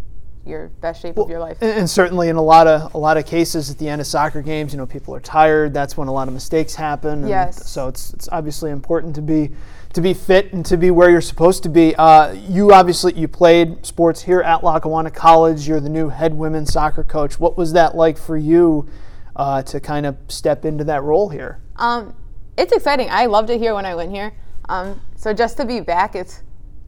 your 0.48 0.70
best 0.82 1.02
shape 1.02 1.18
of 1.18 1.30
your 1.30 1.40
life. 1.40 1.58
And, 1.62 1.80
and 1.80 1.90
certainly 1.90 2.30
in 2.30 2.36
a 2.36 2.42
lot 2.42 2.68
of 2.68 2.94
a 2.94 2.98
lot 2.98 3.18
of 3.18 3.26
cases 3.26 3.70
at 3.70 3.78
the 3.78 3.88
end 3.90 4.02
of 4.02 4.08
soccer 4.08 4.42
games, 4.42 4.74
you 4.74 4.78
know, 4.78 4.86
people 4.86 5.14
are 5.14 5.20
tired. 5.20 5.74
That's 5.74 5.98
when 5.98 6.08
a 6.08 6.12
lot 6.12 6.28
of 6.28 6.34
mistakes 6.34 6.76
happen. 6.76 7.28
Yes. 7.28 7.70
So 7.70 7.88
it's 7.88 8.14
it's 8.14 8.30
obviously 8.32 8.72
important 8.72 9.16
to 9.16 9.22
be 9.22 9.52
to 9.94 10.02
be 10.02 10.14
fit 10.14 10.54
and 10.54 10.66
to 10.66 10.78
be 10.78 10.92
where 10.92 11.10
you're 11.10 11.22
supposed 11.22 11.64
to 11.64 11.70
be. 11.70 11.96
Uh, 11.96 12.34
you 12.34 12.74
obviously 12.74 13.14
you 13.14 13.28
played 13.28 13.86
sports 13.86 14.22
here 14.22 14.42
at 14.42 14.64
Lackawanna 14.64 15.12
College. 15.12 15.68
You're 15.68 15.80
the 15.80 15.90
new 15.90 16.10
head 16.10 16.34
women's 16.34 16.72
soccer 16.72 17.04
coach. 17.04 17.40
What 17.40 17.58
was 17.58 17.74
that 17.74 17.96
like 17.96 18.18
for 18.18 18.38
you 18.38 18.88
uh, 19.36 19.64
to 19.64 19.80
kind 19.80 20.06
of 20.06 20.18
step 20.28 20.66
into 20.66 20.84
that 20.84 21.04
role 21.04 21.30
here? 21.30 21.60
Um, 21.78 22.16
it's 22.58 22.74
exciting. 22.74 23.10
I 23.10 23.28
loved 23.28 23.50
it 23.50 23.60
here 23.60 23.74
when 23.74 23.86
I 23.86 23.96
went 23.96 24.12
here. 24.12 24.34
Um, 24.70 25.02
so 25.16 25.34
just 25.34 25.58
to 25.58 25.66
be 25.66 25.80
back, 25.80 26.16
it's 26.16 26.44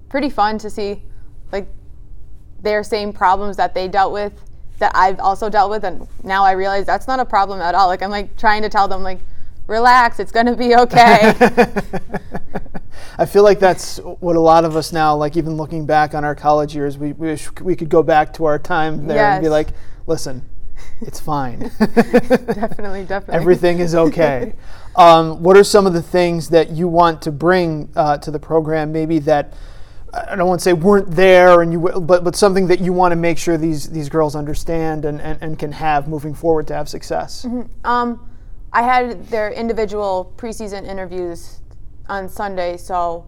pretty 0.10 0.30
fun 0.30 0.58
to 0.60 0.70
see 0.70 1.04
like 1.52 1.68
their 2.62 2.84
same 2.84 3.14
problems 3.14 3.58
that 3.58 3.74
they 3.74 3.88
dealt 3.88 4.14
with 4.14 4.34
that 4.80 4.92
I've 4.96 5.20
also 5.20 5.50
dealt 5.50 5.70
with, 5.70 5.84
and 5.84 6.08
now 6.24 6.44
I 6.44 6.54
realize 6.54 6.86
that's 6.86 7.08
not 7.08 7.20
a 7.20 7.26
problem 7.26 7.62
at 7.62 7.76
all. 7.76 7.88
Like 7.88 8.02
I'm 8.02 8.12
like 8.12 8.36
trying 8.38 8.62
to 8.64 8.70
tell 8.70 8.88
them 8.88 9.04
like, 9.04 9.20
relax, 9.68 10.20
it's 10.20 10.32
gonna 10.32 10.56
be 10.56 10.76
okay. 10.76 11.34
I 13.18 13.26
feel 13.26 13.44
like 13.44 13.60
that's 13.60 13.98
what 13.98 14.36
a 14.36 14.40
lot 14.40 14.64
of 14.64 14.76
us 14.76 14.94
now, 14.94 15.16
like 15.16 15.36
even 15.36 15.58
looking 15.58 15.86
back 15.86 16.14
on 16.14 16.24
our 16.24 16.36
college 16.36 16.74
years, 16.76 16.98
we 16.98 17.14
we 17.14 17.28
wish 17.28 17.52
we 17.62 17.76
could 17.76 17.90
go 17.90 18.02
back 18.02 18.34
to 18.36 18.46
our 18.46 18.58
time 18.58 19.08
there 19.08 19.32
and 19.32 19.44
be 19.44 19.50
like, 19.50 19.70
listen, 20.08 20.44
it's 21.02 21.20
fine. 21.20 21.60
definitely, 21.80 23.06
definitely. 23.06 23.36
Everything 23.36 23.80
is 23.80 23.96
okay. 23.96 24.54
um, 24.96 25.44
what 25.44 25.58
are 25.58 25.64
some 25.64 25.86
of 25.86 25.94
the 25.94 26.02
things 26.02 26.50
that 26.50 26.72
you 26.72 26.88
want 26.88 27.22
to 27.24 27.32
bring 27.32 27.90
uh, 27.96 28.18
to 28.18 28.32
the 28.32 28.40
program? 28.40 28.92
Maybe 28.92 29.20
that 29.20 29.54
I 30.14 30.36
don't 30.36 30.48
want 30.48 30.60
to 30.60 30.64
say 30.64 30.74
weren't 30.74 31.12
there, 31.12 31.62
and 31.62 31.72
you 31.72 31.80
but 31.80 32.24
but 32.24 32.36
something 32.36 32.68
that 32.68 32.80
you 32.80 32.94
want 32.94 33.12
to 33.12 33.16
make 33.16 33.38
sure 33.38 33.58
these 33.58 33.90
these 33.90 34.10
girls 34.10 34.36
understand 34.36 35.06
and, 35.06 35.22
and, 35.22 35.42
and 35.42 35.60
can 35.60 35.72
have 35.72 36.08
moving 36.08 36.34
forward 36.34 36.68
to 36.68 36.74
have 36.74 36.90
success. 36.90 37.46
Um, 37.84 38.30
I 38.72 38.84
had 38.84 39.26
their 39.28 39.52
individual 39.52 40.34
preseason 40.38 40.88
interviews 40.88 41.62
on 42.08 42.30
Sunday, 42.30 42.78
so 42.78 43.26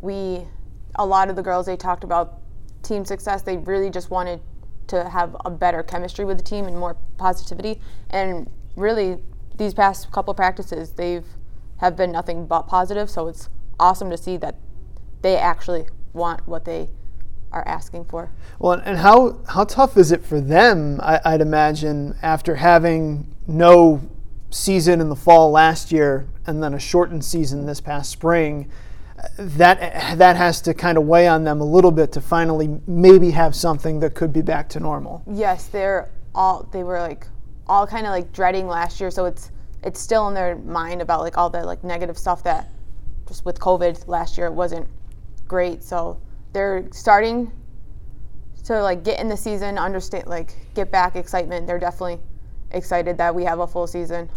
we, 0.00 0.46
a 0.94 1.04
lot 1.04 1.28
of 1.28 1.36
the 1.36 1.42
girls, 1.42 1.66
they 1.66 1.76
talked 1.76 2.04
about 2.04 2.40
team 2.82 3.04
success. 3.04 3.42
They 3.42 3.58
really 3.58 3.90
just 3.90 4.10
wanted 4.10 4.40
to 4.86 5.08
have 5.08 5.36
a 5.44 5.50
better 5.50 5.82
chemistry 5.82 6.24
with 6.24 6.38
the 6.38 6.42
team 6.42 6.66
and 6.66 6.78
more 6.78 6.96
positivity. 7.18 7.80
And 8.10 8.50
really, 8.76 9.18
these 9.56 9.74
past 9.74 10.10
couple 10.10 10.32
practices, 10.34 10.92
they've 10.92 11.26
have 11.78 11.96
been 11.96 12.10
nothing 12.10 12.46
but 12.46 12.62
positive. 12.62 13.10
So 13.10 13.28
it's 13.28 13.48
awesome 13.78 14.10
to 14.10 14.16
see 14.16 14.36
that 14.38 14.56
they 15.22 15.36
actually 15.36 15.86
want 16.18 16.46
what 16.46 16.64
they 16.64 16.90
are 17.52 17.66
asking 17.66 18.04
for. 18.04 18.30
Well, 18.58 18.72
and 18.72 18.98
how 18.98 19.40
how 19.48 19.64
tough 19.64 19.96
is 19.96 20.12
it 20.12 20.24
for 20.24 20.40
them? 20.40 21.00
I, 21.02 21.20
I'd 21.24 21.40
imagine 21.40 22.16
after 22.22 22.56
having 22.56 23.34
no 23.46 24.02
season 24.50 25.00
in 25.00 25.08
the 25.08 25.16
fall 25.16 25.50
last 25.50 25.92
year 25.92 26.26
and 26.46 26.62
then 26.62 26.74
a 26.74 26.78
shortened 26.78 27.24
season 27.24 27.66
this 27.66 27.80
past 27.80 28.10
spring, 28.10 28.70
that 29.38 30.18
that 30.18 30.36
has 30.36 30.60
to 30.62 30.74
kind 30.74 30.98
of 30.98 31.04
weigh 31.04 31.26
on 31.26 31.44
them 31.44 31.60
a 31.60 31.64
little 31.64 31.90
bit 31.90 32.12
to 32.12 32.20
finally 32.20 32.80
maybe 32.86 33.30
have 33.30 33.54
something 33.54 34.00
that 34.00 34.14
could 34.14 34.32
be 34.32 34.42
back 34.42 34.68
to 34.70 34.80
normal. 34.80 35.22
Yes, 35.26 35.66
they're 35.66 36.10
all 36.34 36.68
they 36.72 36.82
were 36.82 37.00
like 37.00 37.26
all 37.66 37.86
kind 37.86 38.06
of 38.06 38.10
like 38.10 38.32
dreading 38.32 38.66
last 38.66 39.00
year, 39.00 39.10
so 39.10 39.24
it's 39.24 39.50
it's 39.82 40.00
still 40.00 40.28
in 40.28 40.34
their 40.34 40.56
mind 40.56 41.00
about 41.00 41.20
like 41.20 41.38
all 41.38 41.50
the 41.50 41.64
like 41.64 41.82
negative 41.84 42.18
stuff 42.18 42.42
that 42.44 42.70
just 43.26 43.44
with 43.44 43.58
COVID 43.58 44.08
last 44.08 44.36
year 44.36 44.46
it 44.46 44.52
wasn't 44.52 44.86
great. 45.48 45.82
So 45.82 46.20
they're 46.52 46.86
starting 46.92 47.50
to 48.64 48.82
like 48.82 49.02
get 49.02 49.18
in 49.18 49.28
the 49.28 49.36
season, 49.36 49.78
understand 49.78 50.26
like 50.26 50.54
get 50.74 50.90
back 50.90 51.16
excitement. 51.16 51.66
They're 51.66 51.78
definitely 51.78 52.20
excited 52.72 53.16
that 53.18 53.34
we 53.34 53.44
have 53.44 53.60
a 53.60 53.66
full 53.66 53.86
season. 53.86 54.28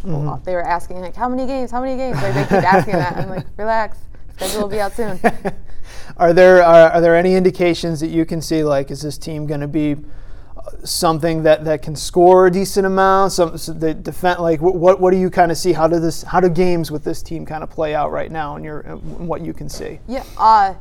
They 0.46 0.54
were 0.54 0.66
asking 0.66 1.02
like 1.02 1.16
how 1.16 1.30
many 1.30 1.46
games, 1.46 1.70
how 1.72 1.82
many 1.82 1.98
games? 1.98 2.22
Like 2.22 2.34
they 2.34 2.44
keep 2.44 2.64
asking 2.64 2.94
that. 2.94 3.18
I'm 3.18 3.30
like 3.30 3.46
relax, 3.58 4.00
schedule 4.36 4.62
will 4.62 4.70
be 4.70 4.80
out 4.80 4.94
soon. 4.94 5.20
Are 6.18 6.34
there 6.34 6.64
are, 6.64 6.92
are 6.92 7.02
there 7.02 7.16
any 7.16 7.36
indications 7.36 8.00
that 8.00 8.08
you 8.08 8.26
can 8.26 8.42
see 8.42 8.64
like 8.64 8.92
is 8.92 9.02
this 9.02 9.18
team 9.18 9.46
going 9.48 9.62
to 9.62 9.68
be 9.68 9.94
uh, 9.94 10.62
something 10.84 11.44
that, 11.44 11.64
that 11.66 11.82
can 11.82 11.96
score 11.96 12.48
a 12.48 12.52
decent 12.52 12.86
amount? 12.86 13.32
Some 13.32 13.58
so 13.58 13.74
the 13.74 13.94
defend 13.94 14.40
like 14.40 14.62
what 14.62 15.00
what, 15.00 15.12
do 15.12 15.18
you 15.18 15.30
kind 15.30 15.52
of 15.52 15.58
see? 15.58 15.74
How 15.74 15.88
do 15.88 16.00
this 16.00 16.24
how 16.24 16.40
do 16.40 16.50
games 16.50 16.92
with 16.92 17.04
this 17.04 17.22
team 17.22 17.46
kind 17.46 17.64
of 17.64 17.70
play 17.70 17.96
out 17.96 18.12
right 18.12 18.32
now 18.32 18.56
in 18.56 18.64
your 18.64 18.82
in 18.82 19.28
what 19.28 19.42
you 19.42 19.54
can 19.54 19.70
see? 19.70 20.00
Yeah, 20.08 20.24
uh, 20.38 20.76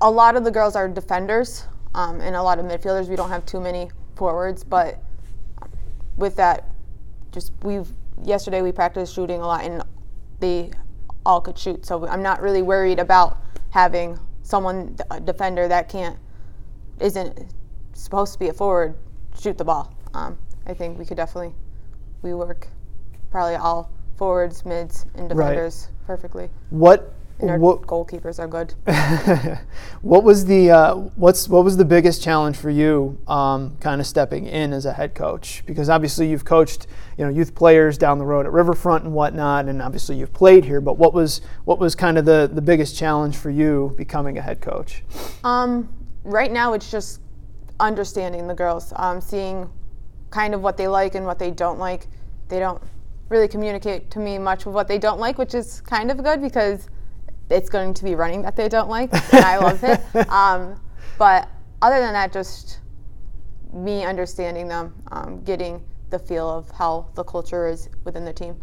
a 0.00 0.10
lot 0.10 0.36
of 0.36 0.44
the 0.44 0.50
girls 0.50 0.76
are 0.76 0.88
defenders, 0.88 1.66
um, 1.94 2.20
and 2.20 2.36
a 2.36 2.42
lot 2.42 2.58
of 2.58 2.64
midfielders. 2.64 3.08
We 3.08 3.16
don't 3.16 3.28
have 3.28 3.44
too 3.46 3.60
many 3.60 3.90
forwards, 4.16 4.64
but 4.64 5.02
with 6.16 6.36
that, 6.36 6.70
just 7.32 7.52
we've 7.62 7.90
yesterday 8.22 8.62
we 8.62 8.72
practiced 8.72 9.14
shooting 9.14 9.40
a 9.40 9.46
lot, 9.46 9.64
and 9.64 9.82
they 10.40 10.70
all 11.24 11.40
could 11.40 11.58
shoot. 11.58 11.84
So 11.84 12.06
I'm 12.06 12.22
not 12.22 12.40
really 12.40 12.62
worried 12.62 12.98
about 12.98 13.38
having 13.70 14.18
someone 14.42 14.96
a 15.10 15.20
defender 15.20 15.68
that 15.68 15.88
can't 15.88 16.18
isn't 17.00 17.54
supposed 17.92 18.32
to 18.32 18.38
be 18.38 18.48
a 18.48 18.52
forward 18.52 18.94
shoot 19.38 19.56
the 19.56 19.64
ball. 19.64 19.94
Um, 20.14 20.38
I 20.66 20.74
think 20.74 20.98
we 20.98 21.04
could 21.04 21.16
definitely 21.16 21.54
we 22.22 22.34
work 22.34 22.68
probably 23.30 23.54
all 23.54 23.90
forwards, 24.16 24.64
mids, 24.66 25.06
and 25.14 25.28
defenders 25.28 25.88
perfectly. 26.06 26.50
What 26.70 27.14
And 27.40 27.50
our 27.50 27.58
what 27.58 27.82
goalkeepers 27.82 28.38
are 28.38 28.46
good. 28.46 28.74
what 30.02 30.24
was 30.24 30.44
the 30.44 30.70
uh, 30.70 30.94
what's 30.94 31.48
what 31.48 31.64
was 31.64 31.76
the 31.76 31.84
biggest 31.84 32.22
challenge 32.22 32.56
for 32.56 32.70
you 32.70 33.18
um, 33.26 33.76
kind 33.80 34.00
of 34.00 34.06
stepping 34.06 34.46
in 34.46 34.72
as 34.72 34.84
a 34.86 34.92
head 34.92 35.14
coach 35.14 35.62
because 35.66 35.88
obviously 35.88 36.28
you've 36.28 36.44
coached 36.44 36.86
you 37.16 37.24
know 37.24 37.30
youth 37.30 37.54
players 37.54 37.96
down 37.96 38.18
the 38.18 38.26
road 38.26 38.46
at 38.46 38.52
Riverfront 38.52 39.04
and 39.04 39.14
whatnot 39.14 39.66
and 39.66 39.80
obviously 39.80 40.16
you've 40.16 40.32
played 40.32 40.64
here 40.64 40.80
but 40.80 40.98
what 40.98 41.14
was 41.14 41.40
what 41.64 41.78
was 41.78 41.94
kind 41.94 42.18
of 42.18 42.24
the 42.24 42.50
the 42.52 42.62
biggest 42.62 42.96
challenge 42.96 43.36
for 43.36 43.50
you 43.50 43.94
becoming 43.96 44.38
a 44.38 44.42
head 44.42 44.60
coach 44.60 45.02
Um, 45.44 45.88
right 46.24 46.52
now, 46.52 46.72
it's 46.74 46.90
just 46.90 47.20
understanding 47.78 48.46
the 48.46 48.54
girls, 48.54 48.92
um, 48.96 49.20
seeing 49.20 49.68
kind 50.30 50.54
of 50.54 50.60
what 50.60 50.76
they 50.76 50.88
like 50.88 51.14
and 51.14 51.26
what 51.26 51.38
they 51.38 51.50
don't 51.50 51.78
like. 51.78 52.06
They 52.48 52.58
don't 52.58 52.82
really 53.28 53.48
communicate 53.48 54.10
to 54.10 54.18
me 54.18 54.38
much 54.38 54.66
of 54.66 54.74
what 54.74 54.88
they 54.88 54.98
don't 54.98 55.18
like, 55.20 55.38
which 55.38 55.54
is 55.54 55.80
kind 55.82 56.10
of 56.10 56.22
good 56.22 56.42
because 56.42 56.88
it's 57.50 57.68
going 57.68 57.92
to 57.94 58.04
be 58.04 58.14
running 58.14 58.42
that 58.42 58.56
they 58.56 58.68
don't 58.68 58.88
like, 58.88 59.12
and 59.12 59.44
I 59.44 59.58
love 59.58 59.82
it. 59.84 60.00
Um, 60.30 60.80
but 61.18 61.48
other 61.82 62.00
than 62.00 62.12
that, 62.14 62.32
just 62.32 62.80
me 63.72 64.04
understanding 64.04 64.68
them, 64.68 64.94
um, 65.12 65.42
getting 65.42 65.82
the 66.10 66.18
feel 66.18 66.48
of 66.48 66.70
how 66.70 67.08
the 67.14 67.24
culture 67.24 67.68
is 67.68 67.88
within 68.04 68.24
the 68.24 68.32
team. 68.32 68.56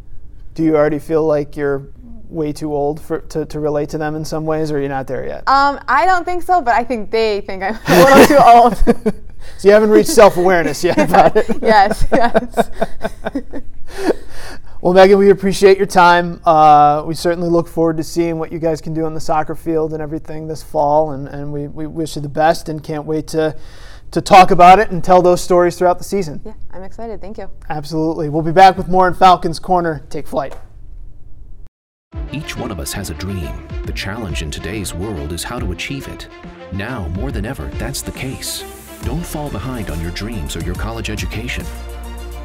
do 0.53 0.63
you 0.63 0.75
already 0.75 1.00
feel 1.00 1.25
like 1.25 1.56
you're 1.56 1.89
way 2.29 2.51
too 2.53 2.74
old 2.74 3.00
for 3.01 3.19
to, 3.19 3.46
to 3.46 3.60
relate 3.60 3.89
to 3.89 3.98
them 3.98 4.15
in 4.15 4.24
some 4.25 4.46
ways 4.46 4.72
or 4.72 4.79
you're 4.79 4.89
not 4.89 5.07
there 5.07 5.25
yet 5.25 5.48
Um, 5.48 5.79
I 5.88 6.05
don't 6.05 6.25
think 6.25 6.43
so, 6.43 6.62
but 6.62 6.74
I 6.75 6.84
think 6.84 7.12
they 7.12 7.41
think 7.41 7.63
I'm 7.63 7.75
a 7.88 8.03
little 8.03 8.25
too 8.25 8.43
old. 8.43 8.75
so 9.57 9.67
you 9.67 9.72
haven't 9.72 9.89
reached 9.89 10.10
self-awareness 10.10 10.84
yet 10.84 10.98
about 11.00 11.36
it 11.36 11.46
yes, 11.62 12.05
yes. 12.12 12.69
Well, 14.79 14.93
Megan, 14.93 15.17
we 15.17 15.31
appreciate 15.31 15.77
your 15.77 15.88
time. 15.88 16.39
Uh, 16.46 17.03
we 17.05 17.15
certainly 17.15 17.50
look 17.50 17.67
forward 17.67 17.98
to 17.98 18.03
seeing 18.03 18.38
what 18.38 18.51
you 18.51 18.60
guys 18.60 18.79
can 18.79 18.93
do 18.93 19.05
on 19.05 19.15
the 19.15 19.19
soccer 19.19 19.55
field 19.55 19.91
and 19.91 20.03
everything 20.03 20.48
this 20.48 20.62
fall, 20.62 21.12
and, 21.13 21.27
and 21.27 21.51
we, 21.51 21.67
we 21.67 21.88
wish 21.88 22.15
you 22.15 22.22
the 22.22 22.29
best 22.29 22.69
and 22.69 22.84
can't 22.84 23.03
wait 23.03 23.27
to, 23.29 23.55
to 24.12 24.22
talk 24.22 24.51
about 24.51 24.77
it 24.77 24.91
and 24.91 25.03
tell 25.03 25.24
those 25.24 25.41
stories 25.41 25.75
throughout 25.75 25.98
the 25.98 26.03
season. 26.03 26.39
Yeah, 26.46 26.53
I'm 26.72 26.84
excited. 26.84 27.19
Thank 27.19 27.39
you. 27.39 27.50
Absolutely. 27.69 28.29
We'll 28.29 28.43
be 28.43 28.51
back 28.51 28.77
with 28.77 28.88
more 28.88 29.07
in 29.07 29.15
Falcons 29.15 29.57
Corner. 29.60 30.05
Take 30.12 30.27
flight. 30.27 30.55
Each 32.32 32.56
one 32.56 32.72
of 32.72 32.80
us 32.80 32.94
has 32.94 33.10
a 33.10 33.14
dream. 33.16 33.68
The 33.86 33.94
challenge 33.94 34.42
in 34.42 34.52
today's 34.52 34.94
world 34.94 35.32
is 35.32 35.44
how 35.44 35.60
to 35.60 35.72
achieve 35.72 36.08
it. 36.08 36.28
Now, 36.72 37.08
more 37.10 37.32
than 37.32 37.46
ever, 37.46 37.66
that's 37.76 38.02
the 38.02 38.12
case. 38.12 38.64
Don't 39.04 39.26
fall 39.26 39.50
behind 39.50 39.90
on 39.90 40.00
your 40.02 40.12
dreams 40.12 40.56
or 40.56 40.62
your 40.62 40.76
college 40.76 41.10
education. 41.10 41.66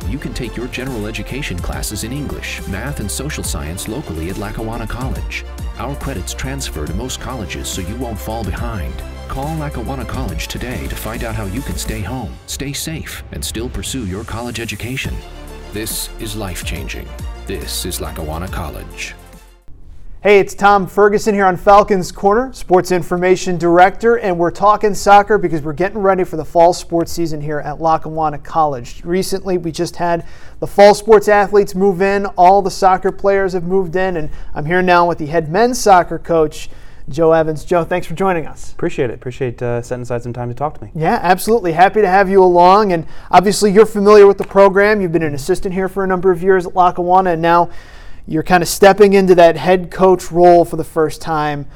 You 0.09 0.19
can 0.19 0.35
take 0.35 0.57
your 0.57 0.69
general 0.69 1.07
education 1.07 1.59
classes 1.59 2.05
in 2.05 2.13
English, 2.13 2.67
math, 2.69 3.01
and 3.01 3.11
social 3.11 3.45
science 3.45 3.87
locally 3.87 4.31
at 4.31 4.39
Lackawanna 4.39 4.87
College. 4.87 5.45
Our 5.79 5.95
credits 5.97 6.35
transfer 6.35 6.87
to 6.87 6.95
most 6.95 7.21
colleges 7.21 7.69
so 7.69 7.83
you 7.83 7.97
won't 7.97 8.19
fall 8.19 8.45
behind. 8.45 8.95
Call 9.29 9.55
Lackawanna 9.57 10.05
College 10.05 10.49
today 10.49 10.87
to 10.89 10.97
find 10.97 11.23
out 11.23 11.35
how 11.35 11.45
you 11.47 11.61
can 11.61 11.77
stay 11.77 12.01
home, 12.01 12.33
stay 12.47 12.73
safe, 12.73 13.23
and 13.33 13.45
still 13.45 13.69
pursue 13.69 14.07
your 14.07 14.25
college 14.25 14.59
education. 14.61 15.15
This 15.73 16.09
is 16.21 16.37
life 16.37 16.65
changing. 16.65 17.09
This 17.47 17.85
is 17.85 18.01
Lackawanna 18.01 18.49
College. 18.49 19.15
Hey, 20.23 20.39
it's 20.39 20.55
Tom 20.55 20.87
Ferguson 20.87 21.35
here 21.35 21.47
on 21.47 21.57
Falcons 21.57 22.13
Corner, 22.13 22.53
Sports 22.53 22.93
Information 22.93 23.59
Director, 23.59 24.21
and 24.21 24.39
we're 24.39 24.53
talking 24.53 24.95
soccer 24.95 25.37
because 25.37 25.63
we're 25.63 25.73
getting 25.73 25.99
ready 25.99 26.23
for 26.23 26.37
the 26.37 26.45
fall 26.45 26.73
sports 26.73 27.11
season 27.11 27.41
here 27.41 27.59
at 27.59 27.81
Lackawanna 27.81 28.39
College. 28.39 29.03
Recently, 29.05 29.59
we 29.59 29.73
just 29.73 29.97
had 29.97 30.25
the 30.61 30.67
fall 30.69 30.95
sports 30.95 31.27
athletes 31.27 31.75
move 31.75 32.01
in, 32.01 32.27
all 32.37 32.63
the 32.63 32.71
soccer 32.71 33.11
players 33.11 33.53
have 33.53 33.65
moved 33.65 33.97
in, 33.97 34.17
and 34.17 34.31
I'm 34.55 34.65
here 34.65 34.81
now 34.81 35.09
with 35.09 35.19
the 35.19 35.27
head 35.27 35.51
men's 35.51 35.81
soccer 35.81 36.21
coach. 36.21 36.71
Joe 37.09 37.33
Evans. 37.33 37.65
Joe, 37.65 37.83
thanks 37.83 38.07
for 38.07 38.15
joining 38.15 38.47
us. 38.47 38.73
Appreciate 38.75 39.11
it. 39.11 39.15
Appreciate 39.15 39.61
uh, 39.61 39.83
setting 39.83 40.03
aside 40.03 40.23
some 40.23 40.33
time 40.33 40.49
to 40.49 40.55
talk 40.55 40.79
to 40.79 40.85
me. 40.85 40.93
Yeah, 40.95 41.19
absolutely. 41.21 41.73
Happy 41.73 42.01
to 42.01 42.07
have 42.07 42.31
you 42.31 42.45
along. 42.45 42.93
And 42.93 43.09
obviously, 43.33 43.73
you're 43.73 43.87
familiar 43.87 44.29
with 44.29 44.39
the 44.39 44.47
program. 44.47 45.01
You've 45.01 45.11
been 45.11 45.25
an 45.25 45.35
assistant 45.35 45.75
here 45.75 45.89
for 45.89 46.05
a 46.05 46.07
number 46.07 46.31
of 46.31 46.45
years 46.45 46.65
at 46.65 46.77
Lackawanna, 46.77 47.33
and 47.33 47.43
now 47.43 47.71
you're 48.27 48.43
kind 48.43 48.63
of 48.63 48.69
stepping 48.69 49.13
into 49.15 49.35
that 49.35 49.57
head 49.57 49.91
coach 49.91 50.31
role 50.31 50.65
for 50.65 50.77
the 50.77 50.85
first 50.85 51.21
time. 51.21 51.67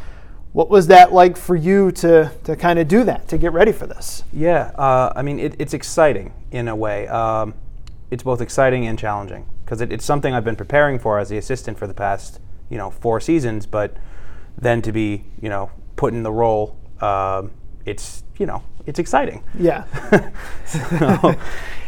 What 0.53 0.71
was 0.71 0.87
that 0.87 1.13
like 1.13 1.37
for 1.37 1.55
you 1.55 1.93
to, 1.93 2.33
to 2.45 2.57
kind 2.57 2.79
of 2.79 2.89
do 2.89 3.05
that, 3.05 3.29
to 3.29 3.39
get 3.39 3.53
ready 3.53 3.73
for 3.73 3.87
this? 3.87 4.25
Yeah, 4.33 4.71
uh, 4.77 5.13
I 5.15 5.23
mean, 5.23 5.39
it, 5.39 5.55
it's 5.59 5.75
exciting 5.75 6.33
in 6.51 6.69
a 6.69 6.77
way. 6.77 7.07
Um, 7.09 7.55
it's 8.11 8.23
both 8.23 8.41
exciting 8.41 8.87
and 8.87 8.99
challenging 8.99 9.47
because 9.65 9.81
it, 9.81 9.93
it's 9.93 10.05
something 10.05 10.33
I've 10.33 10.45
been 10.45 10.57
preparing 10.57 10.99
for 10.99 11.19
as 11.19 11.29
the 11.29 11.37
assistant 11.37 11.79
for 11.79 11.87
the 11.87 11.95
past, 11.95 12.41
you 12.71 12.79
know, 12.79 12.91
four 12.91 13.21
seasons. 13.21 13.67
But 13.67 13.97
then 14.57 14.81
to 14.83 14.93
be, 14.93 15.25
you 15.43 15.49
know, 15.49 15.71
put 15.97 16.15
in 16.15 16.23
the 16.23 16.33
role, 16.33 16.79
um, 17.01 17.51
it's, 17.85 18.23
you 18.39 18.47
know, 18.47 18.63
it's 18.87 18.99
exciting. 18.99 19.43
Yeah. 19.59 19.85
so, 20.67 21.35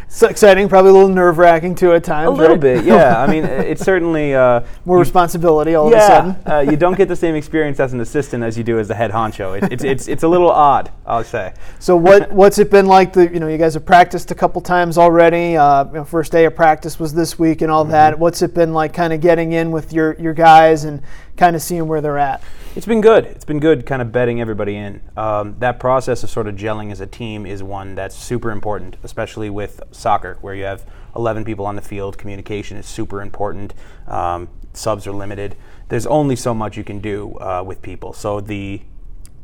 it's 0.09 0.23
exciting, 0.23 0.71
probably 0.71 0.89
a 0.89 0.95
little 0.95 1.11
nerve 1.11 1.37
wracking 1.37 1.75
too 1.75 1.93
at 1.93 2.03
times. 2.03 2.29
A 2.29 2.31
little 2.31 2.57
right? 2.57 2.61
bit, 2.61 2.85
yeah. 2.87 3.23
I 3.23 3.27
mean, 3.27 3.45
it's 3.45 3.85
certainly 3.85 4.35
uh, 4.35 4.63
more 4.87 4.99
responsibility 4.99 5.75
all 5.75 5.91
yeah, 5.91 5.97
of 5.97 6.03
a 6.03 6.07
sudden. 6.07 6.53
uh, 6.53 6.71
you 6.71 6.79
don't 6.79 6.97
get 6.97 7.09
the 7.09 7.17
same 7.17 7.35
experience 7.35 7.79
as 7.79 7.93
an 7.93 8.01
assistant 8.01 8.43
as 8.43 8.57
you 8.57 8.65
do 8.65 8.79
as 8.79 8.89
the 8.89 8.95
head 8.95 9.11
honcho. 9.11 9.63
It, 9.63 9.71
it's 9.71 9.85
it's 9.85 10.09
it's 10.09 10.23
a 10.23 10.29
little 10.29 10.51
odd, 10.51 10.91
I'll 11.07 11.25
say. 11.25 11.53
So 11.81 11.97
what 11.97 12.33
what's 12.33 12.59
it 12.59 12.71
been 12.71 12.87
like? 12.87 13.13
The 13.13 13.31
you 13.33 13.39
know 13.39 13.49
you 13.49 13.59
guys 13.59 13.75
have 13.75 13.85
practiced 13.87 14.31
a 14.31 14.35
couple 14.35 14.61
times 14.61 14.99
already. 14.99 15.57
Uh, 15.57 15.85
you 15.85 15.93
know, 15.93 16.05
first 16.05 16.33
day 16.33 16.45
of 16.45 16.57
practice 16.57 16.99
was 16.99 17.13
this 17.15 17.39
week 17.39 17.61
and 17.63 17.71
all 17.71 17.85
mm-hmm. 17.85 17.93
that. 17.93 18.19
What's 18.19 18.43
it 18.43 18.55
been 18.55 18.73
like, 18.73 18.93
kind 18.93 19.13
of 19.13 19.21
getting 19.21 19.53
in 19.53 19.71
with 19.71 19.93
your 19.93 20.15
your 20.15 20.33
guys 20.33 20.85
and 20.85 21.03
kind 21.39 21.57
of 21.57 21.63
seeing 21.63 21.87
where 21.87 22.01
they're 22.03 22.19
at? 22.19 22.43
It's 22.77 22.87
been 22.87 23.01
good. 23.01 23.25
It's 23.25 23.45
been 23.45 23.61
good 23.61 23.87
kind 23.87 24.03
of 24.03 24.13
betting 24.13 24.41
everybody 24.41 24.77
in. 24.77 25.01
Um, 25.17 25.57
that 25.61 25.81
process 25.81 26.23
of 26.23 26.31
sort 26.31 26.47
of 26.47 26.57
gelling 26.57 26.93
as 26.93 27.01
a 27.01 27.07
team 27.07 27.47
is 27.47 27.63
one 27.63 27.95
that's 27.95 28.15
super 28.15 28.51
important, 28.51 28.97
especially 29.03 29.49
with 29.49 29.81
soccer, 29.91 30.37
where 30.43 30.55
you 30.55 30.65
have 30.65 30.85
11 31.17 31.45
people 31.45 31.65
on 31.65 31.77
the 31.77 31.83
field. 31.83 32.19
Communication 32.19 32.77
is 32.77 32.87
super 32.87 33.23
important. 33.23 33.73
Um, 34.07 34.49
subs 34.75 35.07
are 35.07 35.13
limited. 35.13 35.57
There's 35.89 36.07
only 36.07 36.37
so 36.37 36.53
much 36.53 36.77
you 36.77 36.85
can 36.85 36.99
do 36.99 37.39
uh, 37.39 37.63
with 37.67 37.81
people. 37.81 38.13
So 38.13 38.41
the 38.41 38.83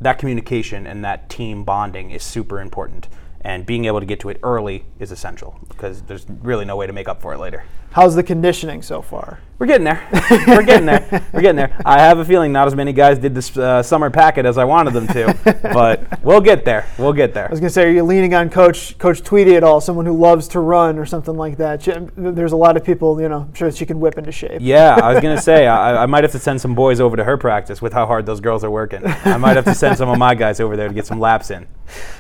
that 0.01 0.19
communication 0.19 0.87
and 0.87 1.05
that 1.05 1.31
team 1.31 1.65
bonding 1.65 2.11
is 2.11 2.23
super 2.23 2.61
important 2.61 3.09
and 3.45 3.67
being 3.67 3.85
able 3.85 4.01
to 4.01 4.07
get 4.07 4.21
to 4.21 4.31
it 4.31 4.41
early 4.43 4.87
is 4.99 5.13
essential 5.13 5.59
because 5.69 6.03
there's 6.03 6.27
really 6.43 6.65
no 6.65 6.77
way 6.77 6.87
to 6.87 6.93
make 6.93 7.09
up 7.09 7.21
for 7.21 7.35
it 7.35 7.39
later. 7.39 7.65
How's 7.91 8.17
the 8.17 8.25
conditioning 8.25 8.83
so 8.83 9.03
far? 9.03 9.39
We're 9.57 9.67
getting 9.67 9.85
there. 9.85 10.09
We're 10.49 10.65
getting 10.65 10.87
there. 10.87 11.25
We're 11.33 11.43
getting 11.43 11.57
there. 11.57 11.81
I 11.87 12.01
have 12.01 12.19
a 12.19 12.25
feeling 12.25 12.51
not 12.51 12.67
as 12.67 12.75
many 12.75 12.93
guys 12.93 13.21
did 13.21 13.37
this 13.37 13.57
uh, 13.57 13.85
summer 13.85 14.11
packet 14.11 14.47
as 14.47 14.59
I 14.59 14.65
wanted 14.65 14.95
them 14.95 15.07
to, 15.09 15.61
but 15.63 16.25
we'll 16.25 16.41
get 16.41 16.65
there. 16.65 16.87
We'll 16.99 17.13
get 17.13 17.35
there. 17.35 17.47
I 17.47 17.51
was 17.51 17.61
gonna 17.61 17.71
say, 17.71 17.85
are 17.85 17.91
you 17.91 18.03
leaning 18.03 18.35
on 18.35 18.51
Coach 18.51 18.99
Coach 18.99 19.23
Tweedy 19.23 19.55
at 19.55 19.63
all? 19.63 19.81
Someone 19.81 20.07
who 20.07 20.19
loves 20.19 20.49
to 20.49 20.61
run 20.61 20.99
or 20.99 21.07
something 21.07 21.37
like 21.37 21.57
that. 21.59 21.83
there's 22.17 22.51
a 22.51 22.57
lot 22.57 22.77
of 22.77 22.83
people, 22.83 23.21
you 23.21 23.29
know, 23.29 23.43
I'm 23.43 23.55
sure 23.55 23.71
she 23.71 23.87
can 23.87 24.01
whip 24.01 24.19
into 24.19 24.33
shape. 24.33 24.59
Yeah, 24.61 24.99
I 25.01 25.13
was 25.15 25.23
gonna 25.23 25.41
say 25.41 25.69
I, 25.69 26.03
I 26.03 26.07
might 26.07 26.25
have 26.25 26.33
to 26.33 26.41
send 26.41 26.61
some 26.61 26.75
boys 26.75 26.99
over 26.99 27.17
to 27.17 27.23
her 27.23 27.37
practice 27.37 27.81
with 27.81 27.93
how 27.93 28.07
hard 28.07 28.27
those 28.27 28.41
girls 28.41 28.65
are 28.65 28.71
working. 28.71 29.03
I 29.07 29.37
might 29.37 29.55
have 29.55 29.67
to 29.67 29.75
send 29.75 29.99
some 29.99 30.09
of 30.09 30.19
my 30.19 30.35
guys 30.35 30.59
over 30.59 30.77
there 30.77 30.89
to 30.89 30.95
get 30.95 31.07
some 31.07 31.21
laps 31.21 31.53
in. 31.53 31.69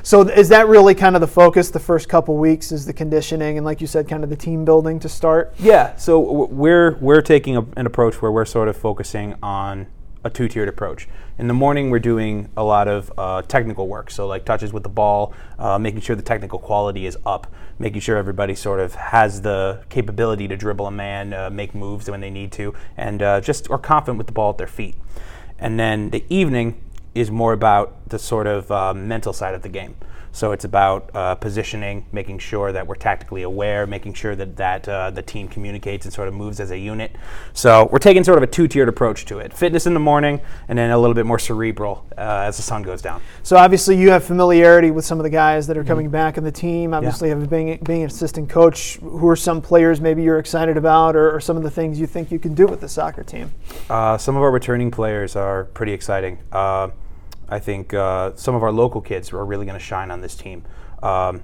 So 0.02 0.22
is 0.22 0.48
that 0.50 0.68
really 0.68 0.94
kind 0.94 1.14
of 1.16 1.20
the 1.20 1.26
focus 1.26 1.70
the 1.70 1.80
first 1.80 2.08
couple 2.08 2.36
weeks? 2.36 2.72
Is 2.72 2.86
the 2.86 2.92
conditioning 2.92 3.56
and, 3.56 3.64
like 3.64 3.80
you 3.80 3.86
said, 3.86 4.08
kind 4.08 4.22
of 4.22 4.30
the 4.30 4.36
team 4.36 4.64
building 4.64 5.00
to 5.00 5.08
start? 5.08 5.54
Yeah. 5.58 5.96
So 5.96 6.20
we're 6.46 6.96
we're 7.00 7.22
taking 7.22 7.56
a, 7.56 7.66
an 7.76 7.86
approach 7.86 8.20
where 8.20 8.30
we're 8.30 8.44
sort 8.44 8.68
of 8.68 8.76
focusing 8.76 9.36
on 9.42 9.86
a 10.24 10.30
two-tiered 10.30 10.68
approach. 10.68 11.06
In 11.36 11.48
the 11.48 11.54
morning, 11.54 11.90
we're 11.90 11.98
doing 11.98 12.48
a 12.56 12.64
lot 12.64 12.88
of 12.88 13.12
uh, 13.18 13.42
technical 13.42 13.88
work, 13.88 14.10
so 14.10 14.26
like 14.26 14.46
touches 14.46 14.72
with 14.72 14.82
the 14.82 14.88
ball, 14.88 15.34
uh, 15.58 15.78
making 15.78 16.00
sure 16.00 16.16
the 16.16 16.22
technical 16.22 16.58
quality 16.58 17.04
is 17.04 17.18
up, 17.26 17.52
making 17.78 18.00
sure 18.00 18.16
everybody 18.16 18.54
sort 18.54 18.80
of 18.80 18.94
has 18.94 19.42
the 19.42 19.82
capability 19.90 20.48
to 20.48 20.56
dribble 20.56 20.86
a 20.86 20.90
man, 20.90 21.34
uh, 21.34 21.50
make 21.50 21.74
moves 21.74 22.08
when 22.08 22.20
they 22.20 22.30
need 22.30 22.52
to, 22.52 22.72
and 22.96 23.22
uh, 23.22 23.40
just 23.40 23.70
are 23.70 23.78
confident 23.78 24.16
with 24.16 24.26
the 24.26 24.32
ball 24.32 24.50
at 24.50 24.56
their 24.56 24.66
feet. 24.66 24.94
And 25.58 25.78
then 25.78 26.08
the 26.08 26.24
evening, 26.30 26.80
is 27.14 27.30
more 27.30 27.52
about 27.52 28.08
the 28.08 28.18
sort 28.18 28.46
of 28.46 28.70
uh, 28.70 28.94
mental 28.94 29.32
side 29.32 29.54
of 29.54 29.62
the 29.62 29.68
game. 29.68 29.94
So 30.34 30.50
it's 30.50 30.64
about 30.64 31.14
uh, 31.14 31.36
positioning, 31.36 32.06
making 32.10 32.40
sure 32.40 32.72
that 32.72 32.88
we're 32.88 32.96
tactically 32.96 33.42
aware, 33.42 33.86
making 33.86 34.14
sure 34.14 34.34
that 34.34 34.56
that 34.56 34.88
uh, 34.88 35.10
the 35.10 35.22
team 35.22 35.46
communicates 35.46 36.06
and 36.06 36.12
sort 36.12 36.26
of 36.26 36.34
moves 36.34 36.58
as 36.58 36.72
a 36.72 36.76
unit. 36.76 37.14
So 37.52 37.88
we're 37.92 38.00
taking 38.00 38.24
sort 38.24 38.38
of 38.38 38.42
a 38.42 38.48
two-tiered 38.48 38.88
approach 38.88 39.26
to 39.26 39.38
it: 39.38 39.52
fitness 39.52 39.86
in 39.86 39.94
the 39.94 40.00
morning, 40.00 40.40
and 40.66 40.76
then 40.76 40.90
a 40.90 40.98
little 40.98 41.14
bit 41.14 41.24
more 41.24 41.38
cerebral 41.38 42.04
uh, 42.18 42.48
as 42.48 42.56
the 42.56 42.64
sun 42.64 42.82
goes 42.82 43.00
down. 43.00 43.22
So 43.44 43.56
obviously 43.56 43.96
you 43.96 44.10
have 44.10 44.24
familiarity 44.24 44.90
with 44.90 45.04
some 45.04 45.20
of 45.20 45.22
the 45.22 45.30
guys 45.30 45.68
that 45.68 45.76
are 45.76 45.84
coming 45.84 46.06
mm-hmm. 46.06 46.12
back 46.14 46.36
in 46.36 46.42
the 46.42 46.50
team. 46.50 46.94
Obviously, 46.94 47.28
yeah. 47.28 47.36
being 47.36 47.78
being 47.84 48.02
an 48.02 48.08
assistant 48.08 48.50
coach, 48.50 48.96
who 48.96 49.28
are 49.28 49.36
some 49.36 49.62
players 49.62 50.00
maybe 50.00 50.24
you're 50.24 50.40
excited 50.40 50.76
about, 50.76 51.14
or, 51.14 51.32
or 51.32 51.38
some 51.38 51.56
of 51.56 51.62
the 51.62 51.70
things 51.70 52.00
you 52.00 52.08
think 52.08 52.32
you 52.32 52.40
can 52.40 52.54
do 52.54 52.66
with 52.66 52.80
the 52.80 52.88
soccer 52.88 53.22
team? 53.22 53.52
Uh, 53.88 54.18
some 54.18 54.34
of 54.34 54.42
our 54.42 54.50
returning 54.50 54.90
players 54.90 55.36
are 55.36 55.66
pretty 55.66 55.92
exciting. 55.92 56.38
Uh, 57.48 57.54
I 57.54 57.58
think 57.58 57.94
uh, 57.94 58.32
some 58.36 58.54
of 58.54 58.62
our 58.62 58.72
local 58.72 59.00
kids 59.00 59.32
are 59.32 59.44
really 59.44 59.66
going 59.66 59.78
to 59.78 59.84
shine 59.84 60.10
on 60.10 60.20
this 60.20 60.34
team. 60.34 60.64
Um, 61.02 61.42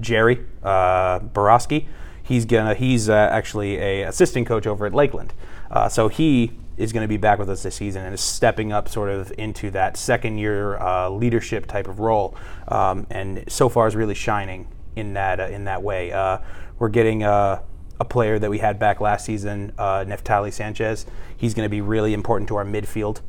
Jerry 0.00 0.44
uh, 0.62 1.20
Borowski, 1.20 1.88
he's 2.22 2.44
gonna 2.44 2.74
he's 2.74 3.08
uh, 3.08 3.14
actually 3.14 3.76
a 3.76 4.02
assistant 4.02 4.46
coach 4.46 4.66
over 4.66 4.86
at 4.86 4.94
Lakeland, 4.94 5.32
uh, 5.70 5.88
so 5.88 6.08
he 6.08 6.52
is 6.76 6.92
going 6.92 7.02
to 7.02 7.08
be 7.08 7.16
back 7.16 7.38
with 7.38 7.48
us 7.48 7.62
this 7.62 7.74
season 7.74 8.04
and 8.04 8.12
is 8.12 8.20
stepping 8.20 8.70
up 8.70 8.88
sort 8.88 9.08
of 9.08 9.32
into 9.38 9.70
that 9.70 9.96
second 9.96 10.36
year 10.36 10.76
uh, 10.78 11.08
leadership 11.08 11.66
type 11.66 11.88
of 11.88 11.98
role, 11.98 12.36
um, 12.68 13.06
and 13.10 13.44
so 13.48 13.68
far 13.68 13.86
is 13.86 13.96
really 13.96 14.14
shining 14.14 14.68
in 14.96 15.14
that 15.14 15.40
uh, 15.40 15.44
in 15.44 15.64
that 15.64 15.82
way. 15.82 16.12
Uh, 16.12 16.38
we're 16.78 16.90
getting 16.90 17.22
a 17.22 17.62
player 18.10 18.38
that 18.38 18.50
we 18.50 18.58
had 18.58 18.78
back 18.78 19.00
last 19.00 19.24
season, 19.24 19.72
Neftali 19.78 20.52
Sanchez. 20.52 21.06
He's 21.34 21.54
going 21.54 21.64
to 21.64 21.70
be 21.70 21.80
really 21.80 22.12
important 22.12 22.48
to 22.48 22.56
our 22.56 22.64
midfield. 22.66 23.22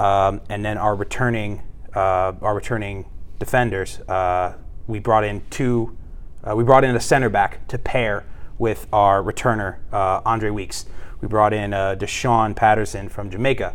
Um, 0.00 0.40
and 0.48 0.64
then 0.64 0.78
our 0.78 0.94
returning 0.94 1.62
uh, 1.94 2.32
our 2.40 2.54
returning 2.54 3.04
defenders, 3.38 4.00
uh, 4.08 4.54
we 4.86 4.98
brought 4.98 5.24
in 5.24 5.42
two. 5.50 5.94
Uh, 6.42 6.56
we 6.56 6.64
brought 6.64 6.84
in 6.84 6.96
a 6.96 7.00
center 7.00 7.28
back 7.28 7.68
to 7.68 7.76
pair 7.76 8.24
with 8.58 8.86
our 8.94 9.22
returner 9.22 9.76
uh, 9.92 10.22
Andre 10.24 10.48
Weeks. 10.48 10.86
We 11.20 11.28
brought 11.28 11.52
in 11.52 11.74
uh, 11.74 11.96
Deshaun 11.96 12.56
Patterson 12.56 13.10
from 13.10 13.28
Jamaica, 13.30 13.74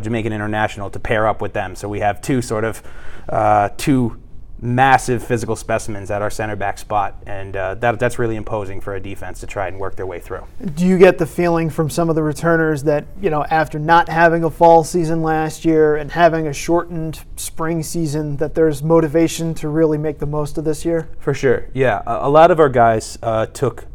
Jamaican 0.00 0.32
international, 0.32 0.90
to 0.90 1.00
pair 1.00 1.26
up 1.26 1.42
with 1.42 1.54
them. 1.54 1.74
So 1.74 1.88
we 1.88 1.98
have 1.98 2.20
two 2.20 2.40
sort 2.40 2.62
of 2.62 2.80
two 3.76 4.20
massive 4.64 5.22
physical 5.22 5.54
specimens 5.54 6.10
at 6.10 6.22
our 6.22 6.30
center 6.30 6.56
back 6.56 6.78
spot, 6.78 7.22
and 7.26 7.54
uh, 7.54 7.74
that, 7.74 7.98
that's 7.98 8.18
really 8.18 8.34
imposing 8.34 8.80
for 8.80 8.94
a 8.94 9.00
defense 9.00 9.40
to 9.40 9.46
try 9.46 9.68
and 9.68 9.78
work 9.78 9.94
their 9.94 10.06
way 10.06 10.18
through. 10.18 10.42
Do 10.74 10.86
you 10.86 10.96
get 10.96 11.18
the 11.18 11.26
feeling 11.26 11.68
from 11.68 11.90
some 11.90 12.08
of 12.08 12.16
the 12.16 12.22
returners 12.22 12.82
that 12.84 13.04
you 13.20 13.28
know 13.28 13.44
after 13.44 13.78
not 13.78 14.08
having 14.08 14.42
a 14.42 14.50
fall 14.50 14.82
season 14.82 15.22
last 15.22 15.64
year 15.64 15.96
and 15.96 16.10
having 16.10 16.46
a 16.46 16.52
shortened 16.52 17.20
spring 17.36 17.82
season 17.82 18.38
that 18.38 18.54
there's 18.54 18.82
motivation 18.82 19.54
to 19.54 19.68
really 19.68 19.98
make 19.98 20.18
the 20.18 20.26
most 20.26 20.56
of 20.56 20.64
this 20.64 20.84
year? 20.84 21.08
For 21.18 21.34
sure, 21.34 21.68
yeah. 21.74 22.02
A, 22.06 22.26
a 22.26 22.30
lot 22.30 22.50
of 22.50 22.58
our 22.58 22.70
guys 22.70 23.18
uh, 23.22 23.46
took 23.46 23.86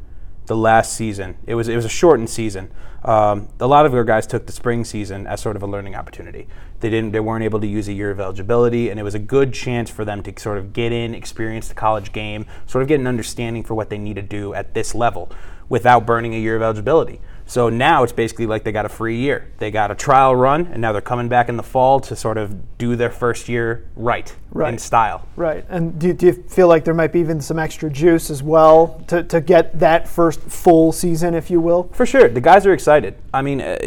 the 0.46 0.56
last 0.56 0.94
season. 0.94 1.38
It 1.48 1.56
was 1.56 1.68
it 1.68 1.76
was 1.76 1.86
a 1.86 1.90
shortened 1.90 2.30
season. 2.30 2.72
Um, 3.04 3.48
a 3.60 3.68
lot 3.68 3.86
of 3.86 3.94
our 3.94 4.04
guys 4.04 4.28
took 4.28 4.46
the 4.46 4.52
spring 4.52 4.84
season 4.84 5.26
as 5.26 5.42
sort 5.42 5.56
of 5.56 5.64
a 5.64 5.68
learning 5.68 5.96
opportunity. 5.96 6.48
They 6.80 6.90
didn't 6.90 7.12
they 7.12 7.20
weren't 7.20 7.44
able 7.44 7.60
to 7.60 7.68
use 7.68 7.88
a 7.88 7.94
year 7.94 8.12
of 8.12 8.20
eligibility, 8.20 8.90
and 8.90 9.00
it 9.00 9.04
was 9.04 9.16
a 9.16 9.20
good 9.20 9.54
chance 9.54 9.90
for 9.90 10.06
them 10.06 10.24
to 10.24 10.34
sort 10.40 10.58
of 10.58 10.74
get 10.74 10.92
in, 10.92 11.14
experience 11.14 11.68
the 11.68 11.74
college 11.74 12.12
game, 12.12 12.46
sort 12.68 12.82
of 12.82 12.88
get 12.88 13.00
an 13.00 13.08
understanding 13.08 13.64
for 13.64 13.74
what 13.74 13.90
they 13.90 13.98
need 13.98 14.16
to 14.16 14.22
do 14.22 14.54
at 14.54 14.74
this 14.74 14.96
level 14.96 15.32
without 15.68 16.06
burning 16.06 16.34
a 16.34 16.38
year 16.38 16.56
of 16.56 16.62
eligibility. 16.62 17.22
So 17.50 17.68
now 17.68 18.04
it's 18.04 18.14
basically 18.14 18.46
like 18.46 18.64
they 18.64 18.72
got 18.72 18.86
a 18.86 18.90
free 18.90 19.18
year. 19.18 19.52
They 19.58 19.72
got 19.72 19.90
a 19.90 19.96
trial 19.96 20.36
run, 20.36 20.68
and 20.68 20.80
now 20.80 20.92
they're 20.92 21.02
coming 21.02 21.30
back 21.30 21.50
in 21.50 21.58
the 21.58 21.64
fall 21.64 22.00
to 22.02 22.16
sort 22.16 22.38
of 22.38 22.78
do 22.78 22.96
their 22.96 23.10
first 23.10 23.50
year 23.50 23.88
right, 23.96 24.36
in 24.54 24.78
style. 24.78 25.28
Right. 25.36 25.66
And 25.68 25.98
do, 25.98 26.14
do 26.14 26.28
you 26.28 26.34
feel 26.34 26.68
like 26.68 26.86
there 26.86 26.94
might 26.94 27.12
be 27.12 27.20
even 27.20 27.42
some 27.42 27.58
extra 27.58 27.90
juice 27.90 28.30
as 28.30 28.44
well 28.44 29.04
to, 29.08 29.24
to 29.24 29.42
get 29.42 29.80
that 29.80 30.08
first 30.08 30.42
full 30.42 30.92
season, 30.92 31.34
if 31.34 31.50
you 31.50 31.60
will? 31.60 31.90
For 31.92 32.06
sure, 32.06 32.30
the 32.30 32.40
guys 32.40 32.68
are 32.68 32.74
excited. 32.74 33.16
I 33.34 33.42
mean, 33.42 33.62
uh, 33.62 33.80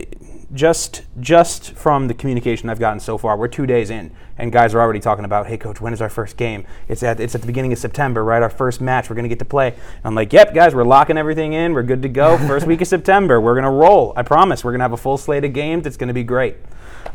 just 0.54 1.02
just 1.20 1.72
from 1.72 2.08
the 2.08 2.14
communication 2.14 2.68
I've 2.68 2.78
gotten 2.78 3.00
so 3.00 3.16
far, 3.16 3.36
we're 3.36 3.48
two 3.48 3.66
days 3.66 3.90
in, 3.90 4.10
and 4.36 4.52
guys 4.52 4.74
are 4.74 4.80
already 4.80 5.00
talking 5.00 5.24
about, 5.24 5.46
"Hey, 5.46 5.56
coach, 5.56 5.80
when 5.80 5.92
is 5.92 6.02
our 6.02 6.10
first 6.10 6.36
game? 6.36 6.64
It's 6.88 7.02
at 7.02 7.20
it's 7.20 7.34
at 7.34 7.40
the 7.40 7.46
beginning 7.46 7.72
of 7.72 7.78
September, 7.78 8.22
right? 8.22 8.42
Our 8.42 8.50
first 8.50 8.80
match. 8.80 9.08
We're 9.08 9.16
gonna 9.16 9.28
get 9.28 9.38
to 9.38 9.44
play." 9.44 9.68
And 9.68 10.04
I'm 10.04 10.14
like, 10.14 10.32
"Yep, 10.32 10.54
guys, 10.54 10.74
we're 10.74 10.84
locking 10.84 11.16
everything 11.16 11.54
in. 11.54 11.72
We're 11.72 11.82
good 11.82 12.02
to 12.02 12.08
go. 12.08 12.36
First 12.46 12.66
week 12.66 12.80
of 12.80 12.88
September, 12.88 13.40
we're 13.40 13.54
gonna 13.54 13.70
roll. 13.70 14.12
I 14.16 14.22
promise. 14.22 14.64
We're 14.64 14.72
gonna 14.72 14.84
have 14.84 14.92
a 14.92 14.96
full 14.96 15.16
slate 15.16 15.44
of 15.44 15.52
games. 15.52 15.86
It's 15.86 15.96
gonna 15.96 16.12
be 16.12 16.24
great." 16.24 16.56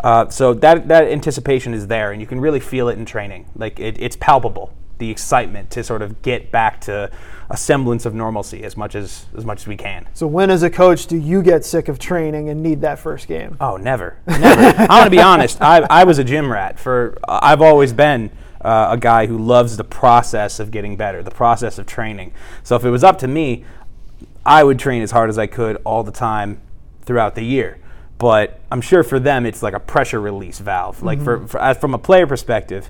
Uh, 0.04 0.30
so 0.30 0.54
that 0.56 0.88
that 0.88 1.04
anticipation 1.06 1.74
is 1.74 1.88
there, 1.88 2.12
and 2.12 2.22
you 2.22 2.28
can 2.28 2.40
really 2.40 2.60
feel 2.60 2.90
it 2.90 2.98
in 2.98 3.06
training. 3.06 3.46
Like 3.56 3.80
it, 3.80 3.98
it's 4.00 4.16
palpable. 4.16 4.74
The 4.98 5.12
excitement 5.12 5.70
to 5.72 5.84
sort 5.84 6.02
of 6.02 6.24
get 6.24 6.52
back 6.52 6.82
to 6.82 7.12
a 7.50 7.58
semblance 7.58 8.06
of 8.06 8.14
normalcy 8.14 8.64
as 8.64 8.76
much 8.76 8.96
as 8.96 9.26
as 9.38 9.46
much 9.46 9.62
as 9.62 9.68
we 9.68 9.78
can. 9.78 10.08
So 10.14 10.28
when, 10.28 10.50
as 10.50 10.64
a 10.64 10.70
coach, 10.70 11.08
do 11.08 11.18
you 11.18 11.42
get 11.42 11.64
sick 11.64 11.88
of 11.88 12.00
training 12.00 12.50
and 12.50 12.62
need 12.62 12.82
that 12.82 13.00
first 13.00 13.28
game? 13.28 13.58
Oh, 13.62 13.78
never, 13.78 14.18
never. 14.28 14.62
I'm 14.82 14.88
gonna 14.88 15.10
be 15.10 15.22
honest. 15.22 15.62
I, 15.62 15.86
I 15.90 16.04
was 16.04 16.20
a 16.20 16.24
gym 16.24 16.52
rat 16.52 16.80
for. 16.80 17.18
I've 17.28 17.62
always 17.62 17.94
been 17.94 18.32
uh, 18.62 18.90
a 18.92 18.98
guy 18.98 19.28
who 19.28 19.38
loves 19.38 19.78
the 19.78 19.84
process 19.84 20.60
of 20.60 20.72
getting 20.72 20.98
better, 20.98 21.24
the 21.24 21.32
process 21.32 21.78
of 21.78 21.86
training. 21.86 22.34
So 22.64 22.76
if 22.76 22.84
it 22.84 22.90
was 22.90 23.04
up 23.04 23.20
to 23.20 23.28
me, 23.28 23.64
I 24.46 24.64
would 24.64 24.80
train 24.80 25.02
as 25.02 25.12
hard 25.12 25.30
as 25.30 25.38
I 25.38 25.48
could 25.48 25.78
all 25.86 26.04
the 26.04 26.12
time 26.12 26.62
throughout 27.02 27.36
the 27.36 27.44
year. 27.44 27.80
But 28.18 28.60
I'm 28.72 28.82
sure 28.82 29.04
for 29.04 29.20
them, 29.20 29.46
it's 29.46 29.62
like 29.62 29.74
a 29.74 29.80
pressure 29.80 30.20
release 30.20 30.60
valve. 30.60 31.04
Like 31.04 31.22
for, 31.22 31.48
for 31.48 31.74
from 31.76 31.94
a 31.94 32.00
player 32.00 32.26
perspective, 32.26 32.90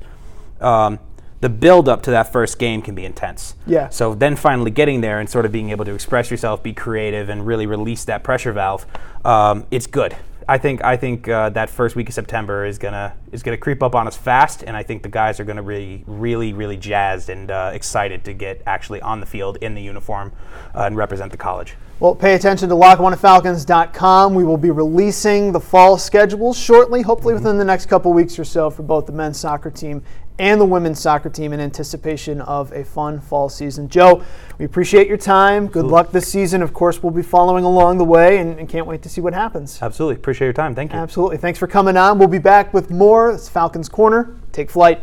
um, 0.61 0.99
the 1.39 1.49
build 1.49 1.87
up 1.87 2.01
to 2.03 2.11
that 2.11 2.31
first 2.31 2.57
game 2.57 2.81
can 2.81 2.95
be 2.95 3.05
intense. 3.05 3.55
Yeah. 3.65 3.89
So 3.89 4.15
then 4.15 4.35
finally 4.35 4.71
getting 4.71 5.01
there 5.01 5.19
and 5.19 5.29
sort 5.29 5.45
of 5.45 5.51
being 5.51 5.69
able 5.69 5.85
to 5.85 5.93
express 5.93 6.31
yourself, 6.31 6.63
be 6.63 6.73
creative, 6.73 7.29
and 7.29 7.45
really 7.45 7.67
release 7.67 8.05
that 8.05 8.23
pressure 8.23 8.51
valve, 8.51 8.85
um, 9.23 9.65
it's 9.69 9.87
good. 9.87 10.15
I 10.49 10.57
think 10.57 10.81
I 10.83 10.95
think 10.95 11.27
uh, 11.27 11.49
that 11.49 11.69
first 11.69 11.97
week 11.97 12.07
of 12.07 12.15
September 12.15 12.65
is 12.65 12.77
gonna 12.77 13.13
is 13.33 13.43
gonna 13.43 13.57
creep 13.57 13.83
up 13.83 13.95
on 13.95 14.07
us 14.07 14.15
fast, 14.15 14.63
and 14.63 14.77
I 14.77 14.83
think 14.83 15.03
the 15.03 15.09
guys 15.09 15.41
are 15.41 15.43
gonna 15.43 15.61
be 15.61 16.05
really 16.07 16.53
really 16.53 16.77
jazzed 16.77 17.29
and 17.29 17.51
uh, 17.51 17.71
excited 17.73 18.23
to 18.23 18.33
get 18.33 18.61
actually 18.65 19.01
on 19.01 19.19
the 19.19 19.25
field 19.25 19.57
in 19.59 19.75
the 19.75 19.81
uniform 19.81 20.31
uh, 20.73 20.83
and 20.83 20.95
represent 20.95 21.31
the 21.31 21.37
college. 21.37 21.75
Well, 21.99 22.15
pay 22.15 22.35
attention 22.35 22.69
to 22.69 22.75
LackawannaFalcons.com. 22.75 24.35
We 24.35 24.43
will 24.43 24.57
be 24.57 24.69
releasing 24.69 25.51
the 25.51 25.59
fall 25.59 25.97
schedules 25.97 26.57
shortly, 26.57 27.01
hopefully 27.01 27.33
within 27.33 27.57
the 27.57 27.65
next 27.65 27.87
couple 27.87 28.13
weeks 28.13 28.37
or 28.37 28.45
so, 28.45 28.69
for 28.69 28.83
both 28.83 29.07
the 29.07 29.11
men's 29.11 29.39
soccer 29.39 29.71
team 29.71 30.03
and 30.39 30.61
the 30.61 30.65
women's 30.65 30.99
soccer 30.99 31.29
team 31.29 31.53
in 31.53 31.59
anticipation 31.59 32.41
of 32.41 32.71
a 32.71 32.83
fun 32.83 33.19
fall 33.19 33.49
season. 33.49 33.89
Joe, 33.89 34.23
we 34.57 34.65
appreciate 34.65 35.07
your 35.07 35.17
time. 35.17 35.67
Good 35.67 35.85
luck 35.85 36.11
this 36.11 36.27
season. 36.27 36.61
Of 36.61 36.73
course, 36.73 37.01
we'll 37.01 37.11
be 37.11 37.23
following 37.23 37.63
along 37.63 37.97
the 37.97 38.05
way 38.05 38.37
and, 38.37 38.59
and 38.59 38.69
can't 38.69 38.85
wait 38.85 39.01
to 39.03 39.09
see 39.09 39.21
what 39.21 39.33
happens. 39.33 39.81
Absolutely 39.81 40.15
appreciate 40.15 40.47
your 40.47 40.53
time. 40.53 40.75
Thank 40.75 40.93
you. 40.93 40.99
Absolutely. 40.99 41.37
Thanks 41.37 41.59
for 41.59 41.67
coming 41.67 41.97
on. 41.97 42.19
We'll 42.19 42.27
be 42.27 42.37
back 42.37 42.73
with 42.73 42.91
more. 42.91 43.31
It's 43.31 43.49
Falcons 43.49 43.89
Corner. 43.89 44.35
Take 44.51 44.69
flight. 44.69 45.01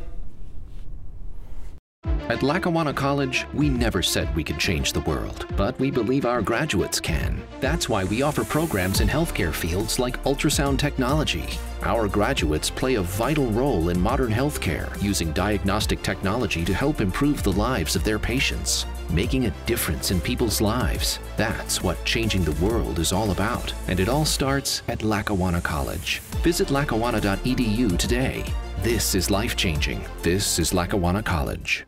At 2.34 2.42
Lackawanna 2.42 2.92
College, 2.92 3.46
we 3.54 3.68
never 3.68 4.02
said 4.02 4.34
we 4.34 4.42
could 4.42 4.58
change 4.58 4.92
the 4.92 5.02
world, 5.02 5.46
but 5.56 5.78
we 5.78 5.88
believe 5.88 6.26
our 6.26 6.42
graduates 6.42 6.98
can. 6.98 7.40
That's 7.60 7.88
why 7.88 8.02
we 8.02 8.22
offer 8.22 8.42
programs 8.42 9.00
in 9.00 9.06
healthcare 9.06 9.52
fields 9.52 10.00
like 10.00 10.20
ultrasound 10.24 10.80
technology. 10.80 11.46
Our 11.82 12.08
graduates 12.08 12.70
play 12.70 12.96
a 12.96 13.02
vital 13.02 13.46
role 13.52 13.90
in 13.90 14.00
modern 14.00 14.32
healthcare 14.32 15.00
using 15.00 15.30
diagnostic 15.30 16.02
technology 16.02 16.64
to 16.64 16.74
help 16.74 17.00
improve 17.00 17.44
the 17.44 17.52
lives 17.52 17.94
of 17.94 18.02
their 18.02 18.18
patients, 18.18 18.84
making 19.10 19.46
a 19.46 19.54
difference 19.64 20.10
in 20.10 20.20
people's 20.20 20.60
lives. 20.60 21.20
That's 21.36 21.84
what 21.84 22.04
changing 22.04 22.42
the 22.42 22.64
world 22.64 22.98
is 22.98 23.12
all 23.12 23.30
about, 23.30 23.72
and 23.86 24.00
it 24.00 24.08
all 24.08 24.24
starts 24.24 24.82
at 24.88 25.04
Lackawanna 25.04 25.60
College. 25.60 26.18
Visit 26.42 26.72
lackawanna.edu 26.72 27.96
today. 27.96 28.42
This 28.82 29.14
is 29.14 29.30
life 29.30 29.54
changing. 29.54 30.04
This 30.22 30.58
is 30.58 30.74
Lackawanna 30.74 31.22
College. 31.22 31.86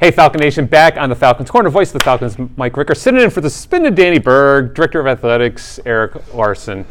Hey, 0.00 0.10
Falcon 0.10 0.40
Nation, 0.40 0.64
back 0.64 0.96
on 0.96 1.10
the 1.10 1.14
Falcons 1.14 1.50
Corner. 1.50 1.68
Voice 1.68 1.90
of 1.92 1.98
the 1.98 2.04
Falcons, 2.06 2.34
Mike 2.56 2.74
Ricker, 2.74 2.94
sitting 2.94 3.20
in 3.20 3.28
for 3.28 3.42
the 3.42 3.50
suspended 3.50 3.94
Danny 3.94 4.18
Berg, 4.18 4.72
Director 4.72 4.98
of 4.98 5.06
Athletics, 5.06 5.78
Eric 5.84 6.32
Larson. 6.32 6.86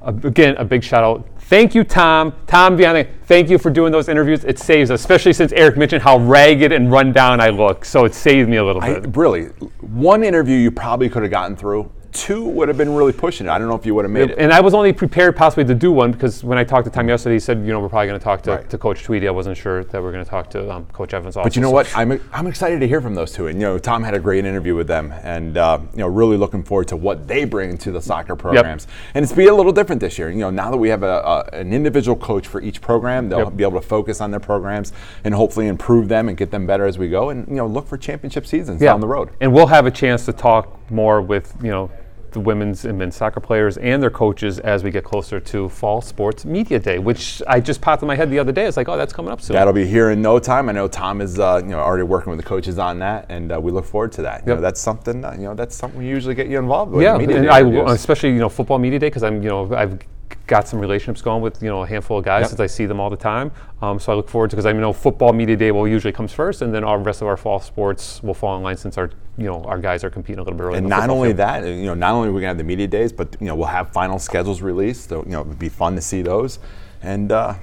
Uh, 0.00 0.14
again, 0.24 0.56
a 0.56 0.64
big 0.64 0.82
shout 0.82 1.04
out. 1.04 1.28
Thank 1.40 1.74
you, 1.74 1.84
Tom. 1.84 2.32
Tom 2.46 2.78
Viana, 2.78 3.06
thank 3.26 3.50
you 3.50 3.58
for 3.58 3.68
doing 3.68 3.92
those 3.92 4.08
interviews. 4.08 4.44
It 4.44 4.58
saves 4.58 4.90
us, 4.90 5.00
especially 5.00 5.34
since 5.34 5.52
Eric 5.52 5.76
mentioned 5.76 6.02
how 6.02 6.16
ragged 6.16 6.72
and 6.72 6.90
run 6.90 7.12
down 7.12 7.38
I 7.38 7.50
look. 7.50 7.84
So 7.84 8.06
it 8.06 8.14
saved 8.14 8.48
me 8.48 8.56
a 8.56 8.64
little 8.64 8.82
I, 8.82 8.98
bit. 8.98 9.14
really, 9.14 9.48
one 9.82 10.24
interview 10.24 10.56
you 10.56 10.70
probably 10.70 11.10
could 11.10 11.20
have 11.20 11.30
gotten 11.30 11.56
through. 11.56 11.92
Two 12.14 12.44
would 12.44 12.68
have 12.68 12.78
been 12.78 12.94
really 12.94 13.12
pushing 13.12 13.48
it. 13.48 13.50
I 13.50 13.58
don't 13.58 13.68
know 13.68 13.74
if 13.74 13.84
you 13.84 13.94
would 13.96 14.04
have 14.04 14.12
made 14.12 14.30
it. 14.30 14.38
And 14.38 14.52
I 14.52 14.60
was 14.60 14.72
only 14.72 14.92
prepared 14.92 15.36
possibly 15.36 15.64
to 15.64 15.74
do 15.74 15.90
one 15.90 16.12
because 16.12 16.44
when 16.44 16.56
I 16.56 16.64
talked 16.64 16.84
to 16.84 16.90
Tom 16.90 17.08
yesterday, 17.08 17.34
he 17.34 17.40
said, 17.40 17.58
you 17.58 17.72
know, 17.72 17.80
we're 17.80 17.88
probably 17.88 18.06
going 18.06 18.20
to 18.20 18.24
talk 18.24 18.40
to, 18.42 18.50
Right. 18.52 18.70
to 18.70 18.78
Coach 18.78 19.02
Tweedy. 19.02 19.26
I 19.26 19.32
wasn't 19.32 19.56
sure 19.56 19.82
that 19.82 20.00
we 20.00 20.08
are 20.08 20.12
going 20.12 20.24
to 20.24 20.30
talk 20.30 20.48
to 20.50 20.70
um, 20.72 20.86
Coach 20.92 21.12
Evans 21.12 21.36
also. 21.36 21.44
But 21.44 21.56
you 21.56 21.62
know 21.62 21.72
what? 21.72 21.90
I'm, 21.96 22.20
I'm 22.32 22.46
excited 22.46 22.78
to 22.80 22.86
hear 22.88 23.00
from 23.00 23.14
those 23.16 23.32
two. 23.32 23.48
And 23.48 23.60
you 23.60 23.66
know, 23.66 23.78
Tom 23.78 24.04
had 24.04 24.14
a 24.14 24.20
great 24.20 24.44
interview 24.44 24.76
with 24.76 24.86
them, 24.86 25.12
and 25.24 25.56
uh, 25.58 25.80
you 25.92 25.98
know, 25.98 26.06
really 26.06 26.36
looking 26.36 26.62
forward 26.62 26.86
to 26.88 26.96
what 26.96 27.26
they 27.26 27.44
bring 27.44 27.76
to 27.78 27.90
the 27.90 28.00
soccer 28.00 28.36
programs. 28.36 28.86
And 29.14 29.22
it's 29.24 29.32
be 29.32 29.48
a 29.48 29.54
little 29.54 29.72
different 29.72 30.00
this 30.00 30.16
year. 30.16 30.30
You 30.30 30.38
know, 30.38 30.50
now 30.50 30.70
that 30.70 30.76
we 30.78 30.88
have 30.90 31.02
a, 31.02 31.06
a, 31.52 31.56
an 31.56 31.72
individual 31.72 32.16
coach 32.16 32.46
for 32.46 32.60
each 32.62 32.80
program, 32.80 33.28
they'll 33.28 33.40
Yep. 33.40 33.56
be 33.56 33.64
able 33.64 33.80
to 33.80 33.86
focus 33.86 34.20
on 34.20 34.30
their 34.30 34.40
programs 34.40 34.92
and 35.24 35.34
hopefully 35.34 35.66
improve 35.66 36.08
them 36.08 36.28
and 36.28 36.36
get 36.38 36.52
them 36.52 36.64
better 36.64 36.86
as 36.86 36.96
we 36.96 37.08
go. 37.08 37.30
And 37.30 37.46
you 37.48 37.56
know, 37.56 37.66
look 37.66 37.88
for 37.88 37.98
championship 37.98 38.46
seasons 38.46 38.80
down 38.80 39.00
the 39.00 39.08
road. 39.08 39.30
And 39.40 39.52
we'll 39.52 39.66
have 39.66 39.86
a 39.86 39.90
chance 39.90 40.24
to 40.26 40.32
talk 40.32 40.78
more 40.92 41.20
with, 41.20 41.52
you 41.60 41.70
know, 41.70 41.90
the 42.34 42.40
women's 42.40 42.84
and 42.84 42.98
men's 42.98 43.16
soccer 43.16 43.40
players 43.40 43.78
and 43.78 44.02
their 44.02 44.10
coaches 44.10 44.58
as 44.58 44.84
we 44.84 44.90
get 44.90 45.04
closer 45.04 45.40
to 45.40 45.68
Fall 45.70 46.02
Sports 46.02 46.44
Media 46.44 46.78
Day, 46.78 46.98
which 46.98 47.40
I 47.48 47.60
just 47.60 47.80
popped 47.80 48.02
in 48.02 48.08
my 48.08 48.16
head 48.16 48.30
the 48.30 48.38
other 48.38 48.52
day. 48.52 48.66
It's 48.66 48.76
like, 48.76 48.88
oh, 48.88 48.96
that's 48.96 49.12
coming 49.12 49.32
up 49.32 49.40
soon. 49.40 49.54
That'll 49.54 49.72
be 49.72 49.86
here 49.86 50.10
in 50.10 50.20
no 50.20 50.38
time. 50.38 50.68
I 50.68 50.72
know 50.72 50.86
Tom 50.88 51.20
is, 51.22 51.38
uh, 51.38 51.60
you 51.64 51.70
know, 51.70 51.78
already 51.78 52.02
working 52.02 52.30
with 52.30 52.38
the 52.40 52.46
coaches 52.46 52.78
on 52.78 52.98
that, 52.98 53.26
and 53.30 53.50
uh, 53.52 53.60
we 53.60 53.72
look 53.72 53.84
forward 53.86 54.12
to 54.12 54.22
that. 54.22 54.42
You 54.44 54.48
Yep. 54.52 54.56
know, 54.58 54.62
that's 54.62 54.80
something, 54.80 55.24
uh, 55.24 55.32
you 55.32 55.44
know, 55.44 55.54
that's 55.54 55.74
something 55.74 55.98
we 55.98 56.06
usually 56.06 56.34
get 56.34 56.48
you 56.48 56.58
involved 56.58 56.92
with. 56.92 57.02
yeah, 57.02 57.16
media 57.16 57.36
and 57.36 57.46
day 57.46 57.80
I, 57.80 57.92
especially 57.94 58.30
you 58.30 58.38
know 58.40 58.48
football 58.48 58.78
media 58.78 58.98
day 58.98 59.06
because 59.06 59.22
I'm 59.22 59.42
you 59.42 59.48
know 59.48 59.74
I've 59.74 59.98
got 60.46 60.68
some 60.68 60.78
relationships 60.78 61.22
going 61.22 61.40
with 61.40 61.62
you 61.62 61.68
know 61.70 61.82
a 61.82 61.86
handful 61.86 62.18
of 62.18 62.24
guys 62.24 62.42
Yep. 62.42 62.48
since 62.50 62.60
I 62.60 62.66
see 62.66 62.86
them 62.86 63.00
all 63.00 63.08
the 63.10 63.16
time. 63.16 63.50
Um, 63.80 63.98
so 63.98 64.12
I 64.12 64.14
look 64.14 64.28
forward 64.28 64.50
to 64.50 64.56
because 64.56 64.66
I 64.66 64.72
know 64.72 64.92
football 64.92 65.32
media 65.32 65.56
day 65.56 65.70
will 65.72 65.88
usually 65.88 66.12
comes 66.12 66.32
first, 66.32 66.60
and 66.62 66.74
then 66.74 66.84
our 66.84 66.98
rest 66.98 67.22
of 67.22 67.28
our 67.28 67.36
fall 67.36 67.60
sports 67.60 68.22
will 68.22 68.34
fall 68.34 68.56
in 68.56 68.62
line 68.62 68.76
since 68.76 68.98
our 68.98 69.10
you 69.38 69.46
know 69.46 69.62
our 69.64 69.78
guys 69.78 70.04
are 70.04 70.10
competing 70.10 70.38
a 70.40 70.42
little 70.42 70.56
bit 70.58 70.64
early. 70.64 70.78
And 70.78 70.88
not 70.88 71.08
only 71.10 71.28
field. 71.30 71.38
that, 71.38 71.64
you 71.64 71.86
know, 71.86 71.94
not 71.94 72.12
only 72.14 72.28
are 72.28 72.32
we 72.32 72.40
gonna 72.40 72.48
have 72.48 72.58
the 72.58 72.64
media 72.64 72.86
days, 72.86 73.12
but 73.12 73.36
you 73.40 73.46
know, 73.46 73.54
we'll 73.54 73.66
have 73.68 73.92
final 73.92 74.18
schedules 74.18 74.60
released. 74.62 75.08
So 75.08 75.22
you 75.24 75.30
know, 75.30 75.40
it'd 75.40 75.58
be 75.58 75.68
fun 75.68 75.94
to 75.96 76.02
see 76.02 76.22
those. 76.22 76.58
And 77.02 77.32
uh, 77.32 77.54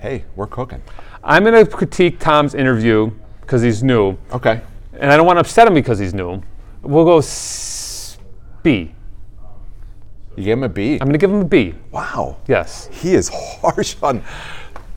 hey, 0.00 0.24
we're 0.36 0.46
cooking. 0.46 0.82
I'm 1.24 1.42
going 1.44 1.64
to 1.66 1.70
critique 1.70 2.20
Tom's 2.20 2.54
interview 2.54 3.10
because 3.40 3.60
he's 3.60 3.82
new. 3.82 4.16
Okay. 4.32 4.60
and 5.00 5.10
I 5.12 5.16
don't 5.16 5.26
want 5.26 5.36
to 5.36 5.40
upset 5.40 5.66
him 5.66 5.74
because 5.74 5.98
he's 5.98 6.14
new. 6.14 6.40
We'll 6.82 7.04
go 7.04 7.18
s- 7.18 8.18
B. 8.62 8.94
You 10.38 10.44
gave 10.44 10.56
him 10.58 10.62
a 10.64 10.68
B. 10.68 10.94
I'm 10.94 10.98
going 11.08 11.12
to 11.12 11.18
give 11.18 11.30
him 11.30 11.40
a 11.40 11.44
B. 11.44 11.74
wow. 11.90 12.36
Yes. 12.46 12.88
He 12.92 13.14
is 13.14 13.28
harsh 13.32 13.96
on. 14.02 14.22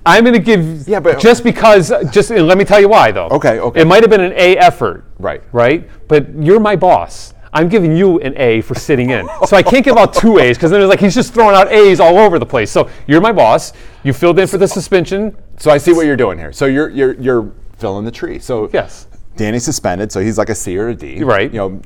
I'm 0.06 0.24
going 0.24 0.34
to 0.34 0.40
give 0.40 0.88
Yeah, 0.88 1.00
but- 1.00 1.20
just 1.20 1.44
because 1.44 1.92
just 2.12 2.32
and 2.32 2.48
let 2.48 2.58
me 2.58 2.66
tell 2.66 2.80
you 2.80 2.90
why 2.90 3.12
though. 3.12 3.28
Okay, 3.30 3.60
okay. 3.60 3.82
It 3.82 3.86
might 3.86 4.02
have 4.04 4.10
been 4.10 4.22
an 4.22 4.34
A 4.34 4.58
effort. 4.58 5.06
Right. 5.20 5.44
Right? 5.52 5.90
But 6.08 6.30
you're 6.36 6.60
my 6.60 6.76
boss. 6.76 7.34
I'm 7.54 7.68
giving 7.68 7.96
you 7.98 8.20
an 8.22 8.34
A 8.38 8.62
for 8.62 8.76
sitting 8.76 9.10
in. 9.10 9.28
so 9.46 9.58
I 9.58 9.62
can't 9.64 9.84
give 9.84 9.98
out 9.98 10.14
two 10.14 10.40
A's 10.40 10.58
because 10.58 10.72
then 10.72 10.82
it's 10.82 10.90
like 10.90 11.02
he's 11.02 11.14
just 11.14 11.34
throwing 11.34 11.56
out 11.56 11.70
A's 11.72 12.00
all 12.00 12.18
over 12.18 12.40
the 12.40 12.46
place. 12.46 12.72
So 12.72 12.90
you're 13.08 13.20
my 13.22 13.34
boss. 13.34 13.74
You 14.04 14.14
filled 14.14 14.40
in 14.40 14.48
for 14.48 14.58
the 14.58 14.68
suspension. 14.68 15.36
So 15.58 15.70
I 15.70 15.78
see 15.78 15.92
what 15.92 16.06
you're 16.06 16.16
doing 16.16 16.38
here. 16.38 16.54
So 16.54 16.66
you're 16.66 16.90
you're 16.90 17.14
you're 17.20 17.52
filling 17.78 18.06
the 18.06 18.12
tree. 18.12 18.40
So 18.40 18.70
Yes. 18.74 19.08
Danny's 19.36 19.64
suspended, 19.66 20.12
so 20.12 20.20
he's 20.22 20.38
like 20.38 20.50
a 20.50 20.56
C 20.56 20.78
or 20.78 20.90
a 20.90 20.96
D. 20.96 21.24
Right. 21.24 21.52
You 21.52 21.58
know, 21.58 21.82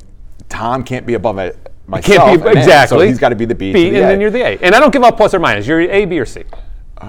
Tom 0.49 0.83
can't 0.83 1.05
be 1.05 1.15
above 1.15 1.37
it. 1.39 1.57
Can't 1.91 2.07
Myself, 2.07 2.41
be 2.41 2.47
A, 2.47 2.51
exactly. 2.51 2.97
So 2.97 3.05
he's 3.05 3.19
got 3.19 3.29
to 3.29 3.35
be 3.35 3.45
the 3.45 3.53
B. 3.53 3.71
B, 3.71 3.89
the 3.91 3.97
and 3.97 3.97
A. 3.97 4.01
then 4.01 4.21
you're 4.21 4.31
the 4.31 4.41
A. 4.41 4.57
And 4.61 4.73
I 4.73 4.79
don't 4.79 4.91
give 4.91 5.03
out 5.03 5.17
plus 5.17 5.33
or 5.33 5.39
minus. 5.39 5.67
You're 5.67 5.81
A, 5.81 6.05
B, 6.05 6.19
or 6.19 6.25
C, 6.25 6.43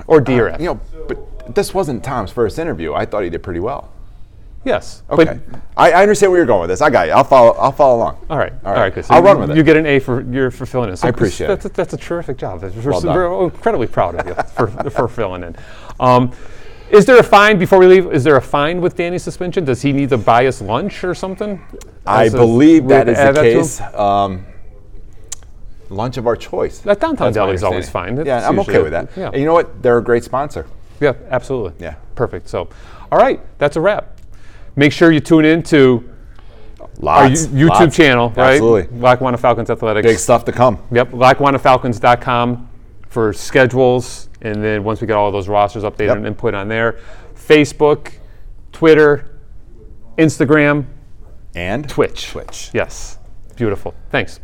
or 0.07 0.21
D 0.21 0.39
or 0.39 0.51
F. 0.51 0.61
You 0.61 0.67
know, 0.67 0.81
but 1.09 1.55
this 1.55 1.73
wasn't 1.73 2.05
Tom's 2.05 2.31
first 2.31 2.59
interview. 2.59 2.93
I 2.93 3.07
thought 3.07 3.25
he 3.25 3.31
did 3.31 3.43
pretty 3.43 3.61
well. 3.61 3.91
yes. 4.65 5.03
Okay. 5.09 5.39
I, 5.77 5.93
I 5.93 6.03
understand 6.03 6.31
where 6.33 6.39
you're 6.39 6.47
going 6.47 6.61
with 6.63 6.71
this. 6.71 6.83
I 6.83 6.91
got 6.91 7.07
you. 7.07 7.15
I'll 7.15 7.25
follow. 7.25 7.53
I'll 7.53 7.73
follow 7.73 7.97
along. 7.97 8.27
All 8.29 8.37
right, 8.37 8.53
all 8.65 8.75
right, 8.75 8.95
good. 8.95 9.07
So 9.07 9.15
I'll 9.15 9.23
you, 9.23 9.27
run 9.27 9.41
with 9.41 9.51
it. 9.53 9.57
You 9.57 9.63
get 9.63 9.77
an 9.79 9.87
A 9.87 9.99
for 9.99 10.21
you're 10.21 10.51
for 10.51 10.67
filling 10.67 10.91
in. 10.91 10.97
So 10.97 11.07
I 11.07 11.11
appreciate 11.11 11.47
that's, 11.47 11.65
it. 11.65 11.73
That's 11.73 11.95
a 11.95 11.97
terrific 11.97 12.37
job. 12.37 12.63
We're, 12.63 12.91
Well 12.91 13.03
we're 13.03 13.45
incredibly 13.45 13.87
proud 13.87 14.17
of 14.17 14.27
you 14.27 14.35
for, 14.57 14.69
for 14.91 15.09
filling 15.09 15.43
in. 15.43 15.57
Um, 16.01 16.33
is 16.91 17.05
there 17.05 17.19
a 17.19 17.23
fine 17.23 17.59
before 17.59 17.79
we 17.79 17.87
leave? 17.87 18.13
Is 18.13 18.23
there 18.25 18.37
a 18.37 18.43
fine 18.43 18.81
with 18.81 18.95
Danny's 18.97 19.23
suspension? 19.23 19.65
Does 19.65 19.83
he 19.83 19.93
need 19.93 20.11
to 20.11 20.19
buy 20.19 20.47
us 20.47 20.61
lunch 20.61 21.03
or 21.03 21.15
something? 21.15 21.65
I 22.07 22.29
believe 22.29 22.87
that 22.89 23.09
is 23.09 23.17
the 23.17 23.33
case. 23.41 23.81
Um, 23.95 24.45
lunch 25.89 26.17
of 26.17 26.27
our 26.27 26.37
choice. 26.37 26.79
That 26.81 27.01
downtown 27.01 27.33
deli 27.33 27.55
is 27.55 27.63
always 27.63 27.87
understanding. 27.87 28.17
fine. 28.17 28.27
Yeah, 28.27 28.49
I'm 28.49 28.59
okay 28.61 28.83
with 28.83 28.93
that. 28.93 29.11
yeah. 29.17 29.29
And 29.29 29.37
you 29.37 29.45
know 29.47 29.53
what? 29.55 29.83
They're 29.83 29.99
a 29.99 30.03
great 30.05 30.25
sponsor. 30.25 30.67
Yeah, 31.01 31.13
absolutely. 31.31 31.73
Yeah. 31.85 31.95
Perfect. 32.15 32.49
So, 32.49 32.69
all 33.13 33.19
right, 33.19 33.41
that's 33.59 33.77
a 33.77 33.81
wrap. 33.81 34.19
Make 34.77 34.93
sure 34.93 35.13
you 35.13 35.21
tune 35.21 35.45
in 35.45 35.63
to 35.65 36.09
our 36.81 36.89
Lots, 36.99 37.47
Yo- 37.49 37.67
YouTube 37.67 37.69
lots. 37.69 37.97
channel, 37.97 38.31
right? 38.31 38.53
Absolutely. 38.55 38.99
Lackawanna 38.99 39.37
Falcons 39.39 39.69
Athletics. 39.71 40.07
Big 40.07 40.19
stuff 40.19 40.45
to 40.47 40.53
come. 40.53 40.79
Yep, 40.91 41.11
LackawannaFalcons.com 41.13 42.69
for 43.09 43.33
schedules, 43.33 44.29
and 44.43 44.63
then 44.63 44.83
once 44.85 45.01
we 45.01 45.07
get 45.07 45.15
all 45.17 45.27
of 45.27 45.33
those 45.33 45.49
rosters 45.49 45.83
updated 45.85 46.09
Yep. 46.09 46.17
and 46.19 46.27
input 46.27 46.55
on 46.55 46.69
there, 46.69 46.99
Facebook, 47.35 48.13
Twitter, 48.73 49.39
Instagram, 50.19 50.87
And 51.55 51.89
Twitch. 51.89 52.31
Twitch. 52.31 52.71
Yes, 52.75 53.19
beautiful. 53.57 53.95
Thanks. 54.11 54.41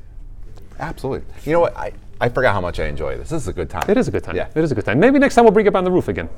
Absolutely. 0.78 1.26
You 1.44 1.52
know 1.52 1.60
what? 1.60 1.76
I, 1.76 1.92
I 2.20 2.28
forgot 2.28 2.52
how 2.54 2.60
much 2.60 2.80
I 2.80 2.86
enjoy 2.86 3.16
this. 3.16 3.30
This 3.30 3.42
is 3.42 3.48
a 3.48 3.52
good 3.52 3.70
time. 3.70 3.84
It 3.88 3.96
is 3.96 4.08
a 4.08 4.10
good 4.10 4.24
time. 4.24 4.36
Yeah. 4.36 4.48
It 4.54 4.62
is 4.62 4.72
a 4.72 4.74
good 4.74 4.84
time. 4.84 5.00
Maybe 5.00 5.18
next 5.18 5.34
time 5.34 5.44
we'll 5.44 5.52
bring 5.52 5.66
it 5.66 5.70
up 5.70 5.76
on 5.76 5.84
the 5.84 5.90
roof 5.90 6.08
again. 6.08 6.28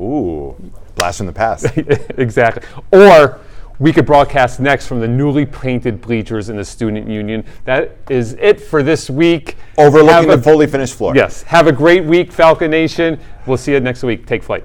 Ooh, 0.00 0.54
blast 0.94 1.18
from 1.18 1.26
the 1.26 1.32
past. 1.32 1.66
exactly. 2.18 2.62
Or 2.92 3.40
we 3.78 3.92
could 3.92 4.06
broadcast 4.06 4.60
next 4.60 4.86
from 4.86 5.00
the 5.00 5.08
newly 5.08 5.44
painted 5.44 6.00
bleachers 6.00 6.48
in 6.48 6.56
the 6.56 6.64
Student 6.64 7.08
Union. 7.08 7.44
That 7.64 7.96
is 8.08 8.34
it 8.34 8.60
for 8.60 8.82
this 8.82 9.10
week. 9.10 9.56
Overlooking 9.78 10.30
Have 10.30 10.38
the 10.38 10.42
fully 10.42 10.66
finished 10.66 10.94
floor. 10.94 11.14
Yes. 11.14 11.42
Have 11.42 11.66
a 11.66 11.72
great 11.72 12.04
week, 12.04 12.32
Falcon 12.32 12.70
Nation. 12.70 13.18
We'll 13.46 13.58
see 13.58 13.72
you 13.72 13.80
next 13.80 14.02
week. 14.02 14.26
Take 14.26 14.42
flight. 14.42 14.64